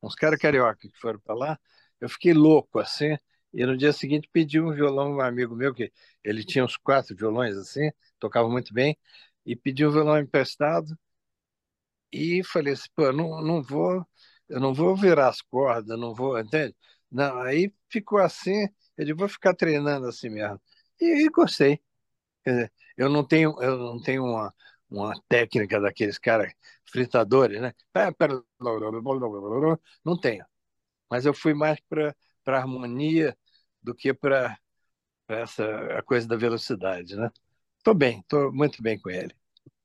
uns 0.03 0.15
caras 0.15 0.39
carioca 0.39 0.77
que 0.89 0.99
foram 1.01 1.21
para 1.21 1.35
lá, 1.35 1.61
eu 2.01 2.09
fiquei 2.09 2.33
louco 2.33 2.79
assim. 2.79 3.17
E 3.53 3.67
no 3.67 3.77
dia 3.77 3.93
seguinte 3.93 4.29
pedi 4.33 4.61
um 4.61 4.73
violão 4.73 5.13
um 5.17 5.21
amigo 5.21 5.55
meu, 5.55 5.75
que 5.75 5.93
ele 6.25 6.45
tinha 6.45 6.65
uns 6.65 6.77
quatro 6.77 7.15
violões 7.17 7.57
assim, 7.57 7.91
tocava 8.19 8.49
muito 8.49 8.73
bem, 8.73 8.97
e 9.45 9.55
pedi 9.57 9.85
um 9.87 9.91
violão 9.93 10.19
emprestado. 10.19 10.97
E 12.13 12.43
falei 12.45 12.75
assim, 12.75 12.89
pô, 12.95 13.13
não, 13.13 13.43
não 13.43 13.63
vou, 13.63 14.07
eu 14.49 14.61
não 14.61 14.75
vou 14.75 14.95
virar 14.97 15.29
as 15.29 15.41
cordas, 15.43 15.99
não 15.99 16.15
vou, 16.15 16.39
entende? 16.39 16.75
Não, 17.11 17.41
aí 17.43 17.73
ficou 17.89 18.19
assim, 18.19 18.63
eu 18.97 19.05
disse, 19.05 19.15
vou 19.15 19.29
ficar 19.29 19.55
treinando 19.55 20.07
assim 20.07 20.29
mesmo. 20.31 20.61
E, 21.01 21.25
e 21.27 21.29
gostei. 21.31 21.81
Dizer, 22.45 22.73
eu 22.97 23.09
não 23.09 23.27
tenho, 23.27 23.61
eu 23.63 23.77
não 23.79 24.01
tenho 24.03 24.25
uma, 24.25 24.55
uma 24.91 25.15
técnica 25.29 25.81
daqueles 25.81 26.19
caras 26.19 26.53
fritadores, 26.85 27.61
né? 27.61 27.73
Não 30.05 30.19
tenho. 30.19 30.45
Mas 31.11 31.27
eu 31.27 31.35
fui 31.35 31.55
mais 31.55 31.79
para 31.89 32.15
a 32.47 32.57
harmonia 32.57 33.37
do 33.83 33.95
que 33.95 34.13
para 34.15 34.59
essa 35.29 35.65
a 35.99 36.03
coisa 36.03 36.27
da 36.29 36.37
velocidade, 36.37 37.17
né? 37.17 37.31
Estou 37.79 37.95
bem, 37.95 38.21
estou 38.21 38.53
muito 38.53 38.83
bem 38.83 38.99
com 38.99 39.11
ele. 39.11 39.35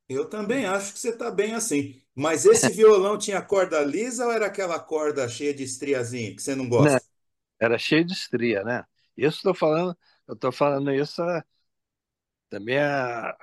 Eu 0.07 0.29
também 0.29 0.65
acho 0.65 0.93
que 0.93 0.99
você 0.99 1.09
está 1.09 1.29
bem 1.29 1.53
assim. 1.53 2.01
Mas 2.15 2.45
esse 2.45 2.71
violão 2.71 3.17
tinha 3.17 3.41
corda 3.41 3.81
lisa 3.83 4.25
ou 4.25 4.31
era 4.31 4.47
aquela 4.47 4.79
corda 4.79 5.27
cheia 5.27 5.53
de 5.53 5.63
estriazinha 5.63 6.35
que 6.35 6.41
você 6.41 6.55
não 6.55 6.67
gosta? 6.67 6.97
Não, 6.97 6.99
era 7.59 7.77
cheio 7.77 8.05
de 8.05 8.13
estria, 8.13 8.63
né? 8.63 8.85
Isso 9.17 9.37
estou 9.37 9.53
falando, 9.55 9.97
eu 10.27 10.35
estou 10.35 10.51
falando 10.51 10.91
isso 10.93 11.21
também 12.49 12.77
há 12.77 13.35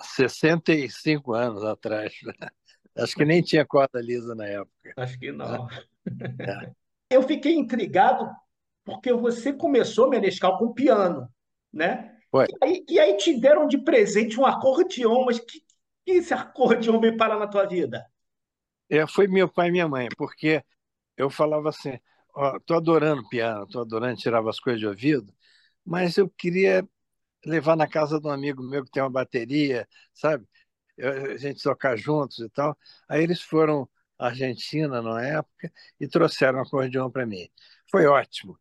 65 0.00 1.32
anos 1.32 1.64
atrás. 1.64 2.14
Né? 2.24 2.48
Acho 2.96 3.14
que 3.14 3.24
nem 3.24 3.42
tinha 3.42 3.64
corda 3.64 4.00
lisa 4.00 4.34
na 4.34 4.46
época. 4.46 4.92
Acho 4.96 5.18
que 5.18 5.32
não. 5.32 5.68
É. 6.38 6.72
Eu 7.10 7.22
fiquei 7.22 7.54
intrigado 7.54 8.30
porque 8.84 9.12
você 9.12 9.52
começou, 9.52 10.08
Menescal, 10.08 10.58
com 10.58 10.72
piano, 10.72 11.28
né? 11.72 12.16
Foi. 12.30 12.46
E 12.46 12.64
aí, 12.64 12.84
e 12.88 12.98
aí 12.98 13.16
te 13.16 13.38
deram 13.38 13.66
de 13.68 13.78
presente 13.78 14.40
um 14.40 14.46
acordeon, 14.46 15.24
mas 15.26 15.38
que, 15.38 15.60
que 16.04 16.12
esse 16.12 16.34
acordeon 16.34 16.98
veio 16.98 17.16
parar 17.16 17.38
na 17.38 17.46
tua 17.46 17.66
vida? 17.66 18.04
É, 18.88 19.06
foi 19.06 19.28
meu 19.28 19.48
pai 19.48 19.68
e 19.68 19.72
minha 19.72 19.88
mãe, 19.88 20.08
porque 20.16 20.62
eu 21.16 21.30
falava 21.30 21.68
assim, 21.68 21.98
ó, 22.34 22.58
tô 22.60 22.74
adorando 22.74 23.28
piano, 23.28 23.66
tô 23.66 23.80
adorando, 23.80 24.16
tirava 24.16 24.50
as 24.50 24.58
coisas 24.58 24.80
de 24.80 24.86
ouvido, 24.86 25.32
mas 25.84 26.16
eu 26.16 26.28
queria 26.28 26.86
levar 27.44 27.76
na 27.76 27.86
casa 27.86 28.20
de 28.20 28.26
um 28.26 28.30
amigo 28.30 28.62
meu 28.62 28.84
que 28.84 28.90
tem 28.90 29.02
uma 29.02 29.10
bateria, 29.10 29.88
sabe? 30.12 30.46
Eu, 30.96 31.32
a 31.32 31.36
gente 31.36 31.62
tocar 31.62 31.96
juntos 31.96 32.38
e 32.38 32.48
tal. 32.50 32.76
Aí 33.08 33.22
eles 33.22 33.40
foram 33.40 33.88
à 34.18 34.26
Argentina 34.26 35.02
na 35.02 35.22
época 35.24 35.72
e 35.98 36.06
trouxeram 36.06 36.58
um 36.58 36.62
acordeão 36.62 37.10
para 37.10 37.26
mim. 37.26 37.48
Foi 37.90 38.06
ótimo. 38.06 38.58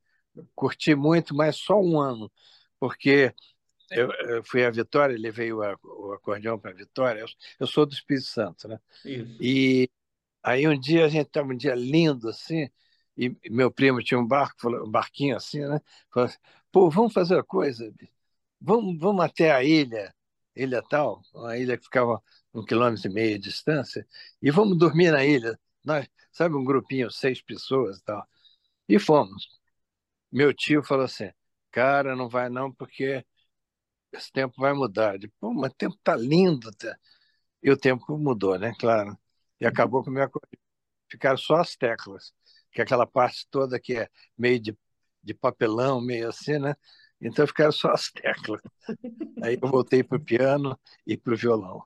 Curti 0.56 0.96
muito, 0.96 1.36
mas 1.36 1.58
só 1.58 1.80
um 1.80 2.00
ano, 2.00 2.32
porque 2.80 3.34
eu, 3.92 4.12
eu 4.12 4.44
fui 4.44 4.66
à 4.66 4.72
Vitória, 4.72 5.18
levei 5.18 5.52
o, 5.52 5.60
o 5.60 6.14
acordeão 6.14 6.58
para 6.58 6.72
a 6.72 6.74
Vitória. 6.74 7.20
Eu, 7.20 7.28
eu, 7.60 7.68
sou 7.68 7.86
do 7.86 7.94
Espírito 7.94 8.28
Santo, 8.28 8.68
né? 8.68 8.80
Isso. 9.04 9.38
E 9.42 9.90
aí 10.42 10.68
um 10.68 10.80
dia 10.80 11.06
a 11.06 11.10
gente 11.10 11.28
estava 11.28 11.52
um 11.52 11.58
dia 11.58 11.76
lindo 11.76 12.30
assim, 12.30 12.70
e 13.18 13.36
meu 13.50 13.70
primo 13.70 14.02
tinha 14.02 14.20
um 14.20 14.26
barco, 14.26 14.70
um 14.70 14.90
barquinho 14.90 15.36
assim, 15.36 15.60
né? 15.60 15.82
Falou, 16.12 16.30
assim, 16.30 16.38
pô, 16.72 16.90
vamos 16.90 17.14
fazer 17.14 17.36
uma 17.36 17.44
coisa, 17.44 17.94
vamos, 18.62 19.00
vamos 19.00 19.24
até 19.26 19.52
a 19.52 19.64
ilha, 19.64 20.14
ilha 20.56 20.82
tal, 20.90 21.22
uma 21.34 21.58
ilha 21.58 21.78
que 21.78 21.84
ficava 21.86 22.22
um 22.54 22.64
quilômetro 22.66 23.10
e 23.10 23.14
meio 23.14 23.40
de 23.40 23.50
distância, 23.50 24.08
e 24.42 24.52
vamos 24.52 24.78
dormir 24.78 25.12
na 25.12 25.26
ilha. 25.26 25.60
Nós, 25.84 26.08
sabe, 26.32 26.56
um 26.56 26.64
grupinho, 26.64 27.10
seis 27.12 27.42
pessoas 27.42 28.00
e 28.00 28.04
tal. 28.04 28.28
E 28.90 29.00
fomos. 29.00 29.48
Meu 30.32 30.54
tio 30.54 30.84
falou 30.84 31.06
assim, 31.06 31.32
cara, 31.72 32.16
não 32.16 32.30
vai 32.30 32.50
não, 32.50 32.72
porque 32.74 33.26
esse 34.12 34.32
tempo 34.32 34.56
vai 34.58 34.74
mudar. 34.74 35.16
Eu 35.22 35.30
Pô, 35.40 35.54
mas 35.54 35.72
o 35.72 35.76
tempo 35.76 35.98
tá 36.04 36.16
lindo. 36.16 36.72
Tá? 36.76 36.98
E 37.64 37.72
o 37.72 37.78
tempo 37.78 38.18
mudou, 38.18 38.58
né? 38.60 38.74
Claro. 38.80 39.18
E 39.60 39.66
acabou 39.66 40.04
com 40.04 40.10
o 40.12 40.14
meu 40.14 40.30
Ficaram 41.10 41.38
só 41.38 41.58
as 41.58 41.76
teclas, 41.76 42.34
que 42.72 42.82
é 42.82 42.84
aquela 42.84 43.06
parte 43.08 43.48
toda 43.52 43.80
que 43.80 43.96
é 43.98 44.10
meio 44.38 44.60
de, 44.62 44.78
de 45.24 45.34
papelão, 45.34 46.02
meio 46.02 46.30
assim, 46.30 46.58
né? 46.60 46.76
Então 47.22 47.46
ficaram 47.46 47.72
só 47.72 47.92
as 47.92 48.10
teclas. 48.12 48.62
Aí 49.44 49.58
eu 49.62 49.70
voltei 49.70 50.04
para 50.04 50.18
o 50.18 50.24
piano 50.24 50.78
e 51.06 51.16
para 51.16 51.34
o 51.34 51.38
violão. 51.38 51.84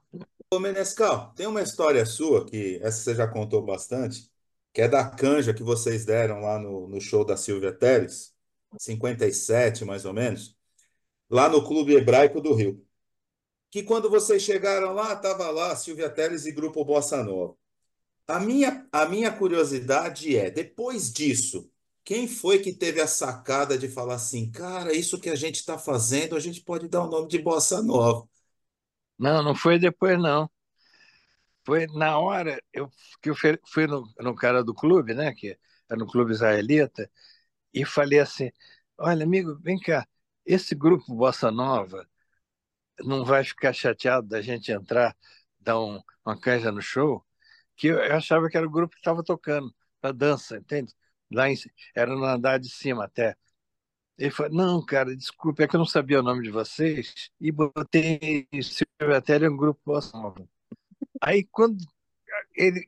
Ô, 0.50 0.60
Menescal, 0.60 1.34
tem 1.36 1.48
uma 1.48 1.62
história 1.62 2.06
sua, 2.06 2.46
que 2.46 2.80
essa 2.82 3.00
você 3.00 3.16
já 3.16 3.28
contou 3.28 3.62
bastante, 3.62 4.32
que 4.74 4.82
é 4.82 4.88
da 4.88 5.10
canja 5.10 5.54
que 5.54 5.64
vocês 5.64 6.06
deram 6.06 6.40
lá 6.40 6.58
no, 6.60 6.88
no 6.88 7.02
show 7.02 7.26
da 7.26 7.36
Silvia 7.36 7.74
Teles, 7.74 8.34
57 8.80 9.84
mais 9.84 10.06
ou 10.06 10.14
menos, 10.14 10.56
lá 11.30 11.50
no 11.50 11.64
Clube 11.66 11.96
Hebraico 11.96 12.40
do 12.42 12.54
Rio. 12.54 12.86
Que 13.72 13.84
quando 13.84 14.10
vocês 14.10 14.42
chegaram 14.42 14.94
lá, 14.94 15.14
estava 15.14 15.50
lá 15.52 15.76
Silvia 15.76 16.10
Teles 16.10 16.46
e 16.46 16.52
Grupo 16.52 16.86
Bossa 16.86 17.24
Nova. 17.24 17.56
A 18.28 18.40
minha, 18.40 18.88
a 18.92 19.06
minha 19.06 19.32
curiosidade 19.32 20.36
é, 20.38 20.50
depois 20.50 21.12
disso, 21.12 21.70
quem 22.06 22.28
foi 22.28 22.60
que 22.60 22.74
teve 22.74 23.02
a 23.02 23.08
sacada 23.08 23.78
de 23.78 23.90
falar 23.90 24.16
assim, 24.16 24.52
cara, 24.52 24.94
isso 24.96 25.20
que 25.20 25.30
a 25.30 25.36
gente 25.36 25.56
está 25.58 25.78
fazendo, 25.80 26.36
a 26.38 26.40
gente 26.40 26.62
pode 26.62 26.88
dar 26.88 27.04
o 27.06 27.10
nome 27.10 27.28
de 27.30 27.40
Bossa 27.40 27.82
Nova? 27.84 28.28
Não, 29.20 29.44
não 29.44 29.54
foi 29.56 29.78
depois, 29.80 30.18
não. 30.18 30.50
Foi 31.66 31.88
na 31.88 32.18
hora 32.20 32.62
eu, 32.74 32.90
que 33.22 33.30
eu 33.30 33.36
fui 33.68 33.88
no, 33.88 34.04
no 34.20 34.36
cara 34.36 34.64
do 34.64 34.74
clube, 34.74 35.14
né, 35.14 35.34
que 35.34 35.58
é 35.90 35.96
no 35.96 36.06
clube 36.08 36.32
israelita, 36.32 37.10
e 37.74 37.86
falei 37.86 38.20
assim: 38.20 38.52
olha, 38.98 39.24
amigo, 39.26 39.58
vem 39.62 39.80
cá, 39.80 40.08
esse 40.46 40.76
grupo 40.76 41.16
Bossa 41.16 41.52
Nova 41.52 42.08
não 43.00 43.26
vai 43.26 43.44
ficar 43.44 43.74
chateado 43.74 44.28
da 44.28 44.42
gente 44.42 44.72
entrar, 44.72 45.16
dar 45.60 45.80
um, 45.82 46.02
uma 46.26 46.40
canja 46.40 46.72
no 46.72 46.82
show? 46.82 47.26
Que 47.76 47.88
eu, 47.88 48.00
eu 48.00 48.16
achava 48.16 48.50
que 48.50 48.58
era 48.58 48.68
o 48.68 48.70
grupo 48.72 48.94
que 48.94 49.00
estava 49.02 49.24
tocando 49.24 49.74
para 50.02 50.14
dança, 50.14 50.58
entende? 50.58 50.94
Lá 51.36 51.50
em, 51.50 51.56
era 51.96 52.16
no 52.16 52.24
andar 52.26 52.60
de 52.60 52.70
cima 52.70 53.06
até. 53.06 53.36
Ele 54.18 54.32
falou, 54.32 54.54
não, 54.54 54.86
cara, 54.86 55.16
desculpa, 55.16 55.64
é 55.64 55.68
que 55.68 55.76
eu 55.76 55.80
não 55.80 55.86
sabia 55.86 56.20
o 56.20 56.24
nome 56.24 56.44
de 56.44 56.50
vocês 56.50 57.14
e 57.40 57.52
botei 57.52 58.48
Silvia 58.64 59.50
um 59.52 59.58
grupo 59.58 59.82
Bossa 59.86 60.18
Nova. 60.18 60.48
Aí, 61.22 61.44
quando 61.52 61.78
ele 62.56 62.88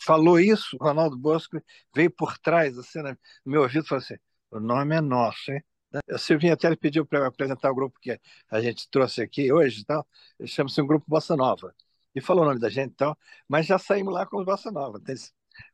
falou 0.00 0.40
isso, 0.40 0.76
o 0.80 0.84
Ronaldo 0.84 1.16
Bosco 1.16 1.62
veio 1.94 2.10
por 2.10 2.38
trás, 2.38 2.78
assim, 2.78 3.02
no 3.02 3.16
meu 3.44 3.62
ouvido, 3.62 3.84
e 3.84 3.88
falou 3.88 4.02
assim, 4.02 4.16
o 4.50 4.60
nome 4.60 4.96
é 4.96 5.00
nosso, 5.00 5.52
hein? 5.52 5.62
A 6.10 6.16
Silvinha 6.16 6.54
até 6.54 6.74
pediu 6.74 7.04
para 7.04 7.26
apresentar 7.26 7.70
o 7.70 7.74
grupo 7.74 7.98
que 8.00 8.18
a 8.50 8.60
gente 8.62 8.88
trouxe 8.90 9.20
aqui 9.20 9.52
hoje 9.52 9.84
tal, 9.84 10.06
chama-se 10.46 10.80
um 10.80 10.86
grupo 10.86 11.04
Bossa 11.06 11.36
Nova. 11.36 11.74
E 12.14 12.20
falou 12.20 12.44
o 12.44 12.46
nome 12.46 12.60
da 12.60 12.70
gente 12.70 12.92
e 12.92 12.96
tal, 12.96 13.16
mas 13.48 13.66
já 13.66 13.78
saímos 13.78 14.14
lá 14.14 14.26
com 14.26 14.38
os 14.38 14.44
Bossa 14.44 14.70
Nova. 14.70 15.00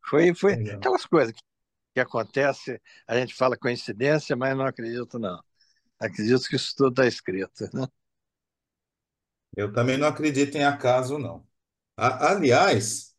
Foi, 0.09 0.35
foi 0.35 0.55
aquelas 0.71 1.07
coisas 1.07 1.33
que 1.33 1.41
que 1.95 2.01
acontece, 2.01 2.81
a 3.07 3.19
gente 3.19 3.35
fala 3.35 3.57
coincidência, 3.57 4.37
mas 4.37 4.57
não 4.57 4.67
acredito, 4.67 5.19
não. 5.19 5.43
Acredito 5.99 6.49
que 6.49 6.57
isso 6.57 6.75
tudo 6.77 6.91
está 6.91 7.07
escrito. 7.07 7.65
Né? 7.75 7.87
Eu 9.57 9.73
também 9.73 9.99
não 9.99 10.07
acredito 10.09 10.57
em 10.57 10.65
acaso, 10.65 11.19
não. 11.19 11.47
A, 11.97 12.33
aliás, 12.33 13.15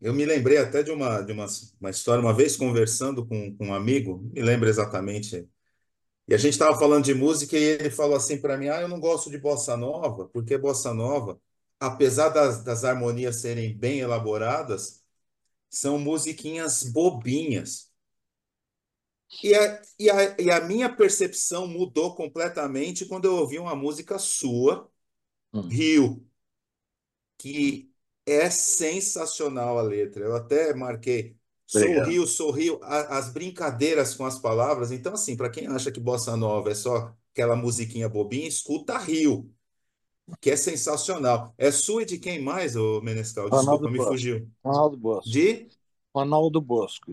eu 0.00 0.12
me 0.14 0.24
lembrei 0.26 0.58
até 0.58 0.82
de 0.82 0.90
uma, 0.90 1.22
de 1.22 1.32
uma, 1.32 1.46
uma 1.80 1.90
história, 1.90 2.20
uma 2.22 2.34
vez 2.34 2.56
conversando 2.56 3.26
com, 3.26 3.56
com 3.56 3.68
um 3.68 3.74
amigo, 3.74 4.18
me 4.32 4.42
lembro 4.42 4.68
exatamente, 4.68 5.48
e 6.26 6.34
a 6.34 6.38
gente 6.38 6.54
estava 6.54 6.78
falando 6.78 7.04
de 7.04 7.14
música 7.14 7.56
e 7.56 7.62
ele 7.62 7.90
falou 7.90 8.16
assim 8.16 8.40
para 8.40 8.56
mim: 8.56 8.68
Ah, 8.68 8.80
eu 8.80 8.88
não 8.88 8.98
gosto 9.00 9.30
de 9.30 9.38
bossa 9.38 9.76
nova, 9.76 10.26
porque 10.28 10.56
bossa 10.58 10.94
nova, 10.94 11.38
apesar 11.78 12.30
das, 12.30 12.64
das 12.64 12.84
harmonias 12.84 13.36
serem 13.36 13.76
bem 13.76 14.00
elaboradas, 14.00 15.02
são 15.70 15.98
musiquinhas 15.98 16.84
bobinhas. 16.84 17.92
E 19.42 19.54
a, 19.54 19.82
e, 19.98 20.10
a, 20.10 20.36
e 20.40 20.50
a 20.50 20.60
minha 20.60 20.94
percepção 20.94 21.66
mudou 21.66 22.14
completamente 22.14 23.04
quando 23.06 23.26
eu 23.26 23.34
ouvi 23.36 23.58
uma 23.58 23.74
música 23.76 24.18
sua, 24.18 24.90
Hum. 25.52 25.70
Rio, 25.70 26.26
que 27.38 27.92
é 28.26 28.48
sensacional 28.50 29.78
a 29.78 29.82
letra. 29.82 30.24
Eu 30.24 30.34
até 30.36 30.74
marquei. 30.74 31.36
Obrigado. 31.72 32.18
Rio, 32.54 32.80
a- 32.82 33.18
as 33.18 33.30
brincadeiras 33.32 34.14
com 34.14 34.24
as 34.26 34.38
palavras. 34.38 34.90
Então, 34.92 35.14
assim, 35.14 35.36
para 35.36 35.50
quem 35.50 35.66
acha 35.66 35.90
que 35.92 36.00
bossa 36.00 36.36
nova 36.36 36.70
é 36.70 36.74
só 36.74 37.14
aquela 37.32 37.56
musiquinha 37.56 38.08
bobinha, 38.08 38.46
escuta 38.48 38.98
Rio, 38.98 39.52
que 40.40 40.50
é 40.50 40.56
sensacional. 40.56 41.54
É 41.58 41.70
sua 41.72 42.02
e 42.02 42.06
de 42.06 42.18
quem 42.18 42.40
mais, 42.42 42.76
ô 42.76 43.00
Menescal? 43.02 43.50
Ronaldo 43.50 43.88
Desculpa, 43.88 43.90
me 43.90 44.00
Bosco. 44.00 44.00
fugiu. 44.00 44.50
Ronaldo 44.62 44.96
Bosco. 44.98 45.32
De 45.32 45.68
Ronaldo 46.14 46.60
Bosco. 46.62 47.12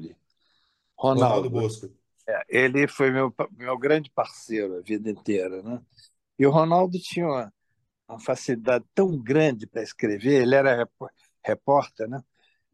Ronaldo 1.13 1.49
Ronaldo. 1.49 1.51
Bosco. 1.51 1.89
É, 2.31 2.43
ele 2.49 2.87
foi 2.87 3.11
meu, 3.11 3.33
meu 3.57 3.77
grande 3.77 4.09
parceiro 4.11 4.77
a 4.77 4.81
vida 4.81 5.09
inteira, 5.09 5.61
né? 5.63 5.81
E 6.39 6.45
o 6.47 6.51
Ronaldo 6.51 6.99
tinha 6.99 7.27
uma, 7.27 7.53
uma 8.09 8.19
facilidade 8.19 8.85
tão 8.95 9.17
grande 9.21 9.67
para 9.67 9.83
escrever, 9.83 10.43
ele 10.43 10.55
era 10.55 10.75
repó- 10.77 11.09
repórter, 11.45 12.09
né? 12.09 12.23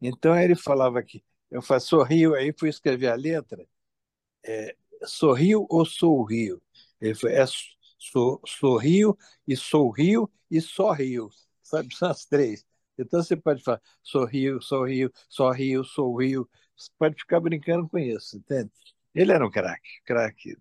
Então 0.02 0.38
ele 0.38 0.56
falava 0.56 1.02
que 1.02 1.24
eu 1.50 1.62
faço 1.62 1.88
sorrio, 1.88 2.34
aí 2.34 2.54
fui 2.58 2.68
escrever 2.70 3.08
a 3.08 3.16
letra, 3.16 3.66
é, 4.44 4.76
sorriu 5.04 5.66
ou 5.70 5.84
sou 5.86 6.22
rio? 6.24 6.62
Ele 7.00 7.14
falou, 7.14 7.36
é 7.36 7.44
sou, 7.98 8.40
sorrio 8.46 9.16
e 9.46 9.56
sou 9.56 9.90
rio 9.90 10.30
e 10.50 10.60
só 10.60 10.92
rio, 10.92 11.30
sabe? 11.62 11.94
São 11.96 12.10
as 12.10 12.24
três. 12.26 12.64
Então 12.98 13.22
você 13.22 13.36
pode 13.36 13.62
falar 13.62 13.80
sorriu, 14.02 14.60
sorriu, 14.62 15.84
sou 15.84 16.16
rio, 16.16 16.48
você 16.76 16.90
pode 16.98 17.16
ficar 17.16 17.40
brincando 17.40 17.88
com 17.88 17.98
isso, 17.98 18.36
entende? 18.36 18.70
Ele 19.20 19.32
era 19.32 19.46
um 19.46 19.50
craque, 19.50 19.90
craque. 20.04 20.56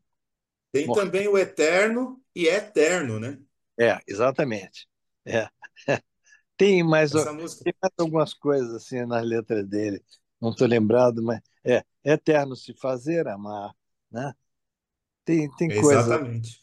Tem 0.72 0.90
também 0.92 1.28
o 1.28 1.38
Eterno 1.38 2.22
e 2.36 2.48
Eterno, 2.48 3.20
né? 3.20 3.38
É, 3.80 4.00
exatamente. 4.08 4.88
É. 5.26 5.50
Tem 6.58 6.84
mais, 6.84 7.12
Essa 7.12 7.34
música. 7.34 7.64
tem 7.64 7.74
mais 7.82 7.94
algumas 8.00 8.34
coisas 8.34 8.74
assim 8.76 9.06
nas 9.06 9.24
letras 9.26 9.66
dele. 9.68 10.04
Não 10.42 10.52
estou 10.52 10.68
lembrado, 10.68 11.24
mas 11.24 11.42
é 11.66 11.84
eterno 12.06 12.56
se 12.56 12.74
fazer 12.76 13.28
amar, 13.28 13.76
né? 14.12 14.34
Tem, 15.26 15.50
tem 15.58 15.74
coisa. 15.74 16.02
Exatamente. 16.02 16.60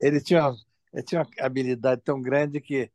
Ele 0.00 0.20
tinha, 0.20 0.42
uma- 0.48 0.56
ele 0.92 1.02
tinha 1.04 1.22
uma 1.22 1.30
habilidade 1.46 2.02
tão 2.02 2.20
grande 2.20 2.60
que, 2.60 2.90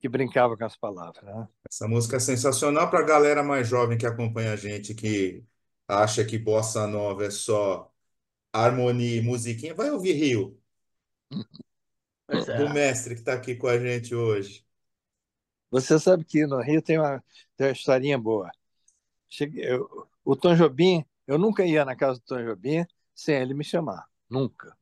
que 0.00 0.08
brincava 0.08 0.56
com 0.56 0.64
as 0.64 0.76
palavras, 0.76 1.24
né? 1.24 1.48
Essa 1.68 1.88
música 1.88 2.16
é 2.16 2.20
sensacional 2.20 2.90
para 2.90 3.00
a 3.00 3.02
galera 3.06 3.42
mais 3.42 3.66
jovem 3.68 3.96
que 3.98 4.06
acompanha 4.06 4.52
a 4.52 4.56
gente, 4.56 4.94
que 4.94 5.44
acha 5.92 6.24
que 6.24 6.38
bossa 6.38 6.86
nova 6.86 7.24
é 7.26 7.30
só 7.30 7.92
harmonia 8.52 9.16
e 9.18 9.22
musiquinha. 9.22 9.74
Vai 9.74 9.90
ouvir 9.90 10.14
Rio, 10.14 10.60
é. 12.28 12.72
mestre 12.72 13.14
que 13.14 13.20
está 13.20 13.34
aqui 13.34 13.54
com 13.56 13.66
a 13.68 13.78
gente 13.78 14.14
hoje. 14.14 14.64
Você 15.70 15.98
sabe 15.98 16.24
que 16.24 16.46
no 16.46 16.60
Rio 16.60 16.82
tem 16.82 16.98
uma, 16.98 17.22
tem 17.56 17.66
uma 17.68 17.72
historinha 17.72 18.18
boa. 18.18 18.50
Cheguei, 19.30 19.64
eu- 19.70 20.08
o 20.24 20.36
Tom 20.36 20.54
Jobim, 20.56 21.04
eu 21.26 21.38
nunca 21.38 21.64
ia 21.66 21.84
na 21.84 21.96
casa 21.96 22.20
do 22.20 22.26
Tom 22.26 22.44
Jobim 22.44 22.86
sem 23.14 23.36
ele 23.36 23.54
me 23.54 23.64
chamar, 23.64 24.06
nunca. 24.30 24.76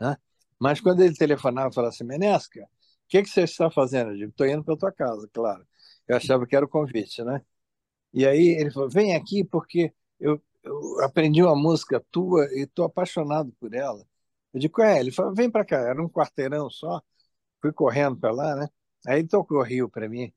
Né? 0.00 0.16
Mas 0.60 0.80
quando 0.80 1.02
ele 1.02 1.14
telefonava 1.16 1.70
e 1.70 1.74
falava 1.74 1.94
assim, 1.94 2.04
Menesca, 2.04 2.62
o 2.64 2.68
que, 3.08 3.22
que 3.22 3.30
você 3.30 3.42
está 3.42 3.70
fazendo? 3.70 4.12
Eu 4.12 4.16
digo, 4.18 4.30
estou 4.30 4.46
indo 4.48 4.64
para 4.64 4.74
a 4.74 4.78
tua 4.78 4.92
casa, 4.92 5.28
claro. 5.32 5.66
Eu 6.08 6.16
achava 6.16 6.46
que 6.46 6.56
era 6.56 6.64
o 6.66 6.68
convite, 6.68 7.22
né? 7.24 7.42
E 8.12 8.26
aí 8.26 8.48
ele 8.60 8.70
falou, 8.70 8.90
vem 8.90 9.14
aqui 9.14 9.44
porque 9.44 9.92
eu, 10.20 10.40
eu 10.66 11.00
aprendi 11.04 11.42
uma 11.42 11.56
música 11.56 12.04
tua 12.10 12.46
e 12.52 12.64
estou 12.64 12.84
apaixonado 12.84 13.52
por 13.60 13.74
ela. 13.74 14.04
Eu 14.52 14.60
digo, 14.60 14.82
é? 14.82 15.00
Ele 15.00 15.12
falou, 15.12 15.34
vem 15.34 15.50
para 15.50 15.64
cá. 15.64 15.78
Era 15.78 16.02
um 16.02 16.08
quarteirão 16.08 16.70
só. 16.70 17.02
Fui 17.62 17.72
correndo 17.72 18.18
para 18.18 18.32
lá, 18.32 18.56
né? 18.56 18.68
Aí 19.06 19.26
tocou 19.26 19.62
Rio 19.62 19.88
para 19.90 20.08
mim. 20.08 20.32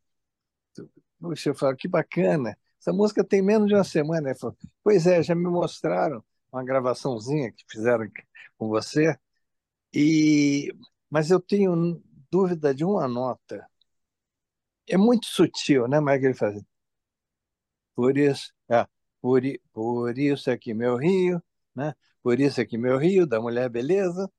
Puxa, 1.20 1.50
eu 1.50 1.56
falo, 1.56 1.76
que 1.76 1.88
bacana. 1.88 2.58
Essa 2.80 2.94
música 2.94 3.24
tem 3.24 3.42
menos 3.42 3.68
de 3.68 3.76
uma 3.76 3.84
semana. 3.84 4.30
Ele 4.30 4.39
falou, 4.39 4.56
pois 4.84 5.06
é, 5.08 5.22
já 5.24 5.36
me 5.36 5.44
mostraram 5.50 6.24
uma 6.52 6.63
gravaçãozinha 6.63 7.52
que 7.52 7.63
fizeram 7.70 8.08
com 8.58 8.68
você. 8.70 9.18
E 9.94 10.74
mas 11.10 11.32
eu 11.32 11.39
tenho 11.42 12.02
dúvida 12.32 12.74
de 12.76 12.86
uma 12.86 13.08
nota. 13.08 13.68
É 14.88 14.98
muito 14.98 15.26
sutil, 15.28 15.88
né? 15.88 16.00
Mas 16.02 16.22
é 16.22 16.26
ele 16.26 16.34
faz. 16.34 16.62
Por 17.96 18.18
isso, 18.18 18.52
ah, 18.70 18.88
por, 19.22 19.42
por 19.74 20.18
isso 20.18 20.50
é 20.50 20.58
que 20.58 20.74
meu 20.74 20.98
rio, 20.98 21.42
né? 21.76 21.94
Por 22.24 22.40
isso 22.40 22.62
é 22.62 22.66
que 22.66 22.78
meu 22.78 22.98
rio 22.98 23.26
da 23.28 23.40
mulher 23.42 23.70
beleza. 23.70 24.30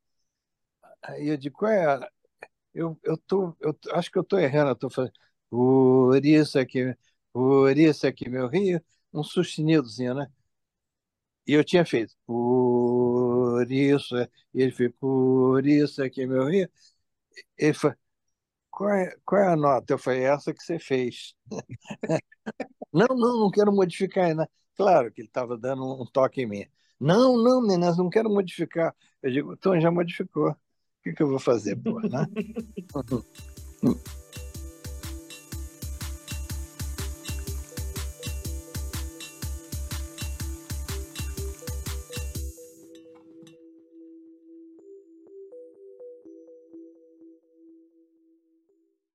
Aí 1.02 1.28
eu 1.28 1.36
digo, 1.36 1.56
qual 1.58 1.70
é? 1.72 2.08
Eu, 2.74 2.98
eu 3.04 3.18
tô, 3.18 3.56
eu 3.60 3.76
acho 3.94 4.10
que 4.10 4.18
eu 4.18 4.24
tô 4.24 4.38
errando. 4.38 4.70
Eu 4.72 4.76
tô 4.76 4.90
falando, 4.90 5.12
por 5.50 6.24
isso 6.24 6.58
é 6.58 6.66
que, 6.66 6.96
por 7.32 7.76
isso 7.78 8.06
é 8.06 8.12
que 8.12 8.28
meu 8.30 8.48
rio, 8.48 8.82
um 9.14 9.24
sustenidozinho, 9.24 10.14
né? 10.14 10.28
E 11.46 11.52
eu 11.54 11.64
tinha 11.64 11.84
feito, 11.84 12.14
por 12.26 13.66
isso 13.70 14.16
é, 14.16 14.28
e 14.54 14.62
ele 14.62 14.70
fez, 14.72 14.92
por 15.00 15.66
isso 15.66 16.02
é 16.02 16.08
que 16.10 16.26
meu 16.26 16.46
rio. 16.48 16.68
Ele 17.58 17.74
falou, 17.74 17.96
qual 18.70 18.90
é, 18.94 19.16
qual 19.26 19.42
é 19.42 19.48
a 19.48 19.56
nota? 19.56 19.94
Eu 19.94 19.98
falei, 19.98 20.24
essa 20.24 20.54
que 20.54 20.62
você 20.62 20.78
fez. 20.80 21.34
Não, 22.92 23.06
não, 23.08 23.40
não 23.40 23.50
quero 23.50 23.72
modificar 23.72 24.26
ainda. 24.26 24.48
Claro 24.80 25.12
que 25.12 25.20
ele 25.20 25.28
estava 25.28 25.58
dando 25.58 25.84
um 25.84 26.06
toque 26.06 26.40
em 26.40 26.46
mim. 26.46 26.64
Não, 26.98 27.36
não, 27.36 27.60
meninas, 27.60 27.98
não 27.98 28.08
quero 28.08 28.30
modificar. 28.30 28.94
Eu 29.22 29.30
digo, 29.30 29.52
então 29.52 29.78
já 29.78 29.90
modificou. 29.90 30.52
O 30.52 30.56
que, 31.02 31.12
que 31.12 31.22
eu 31.22 31.28
vou 31.28 31.38
fazer, 31.38 31.76
pô, 31.76 32.00
né? 32.00 32.26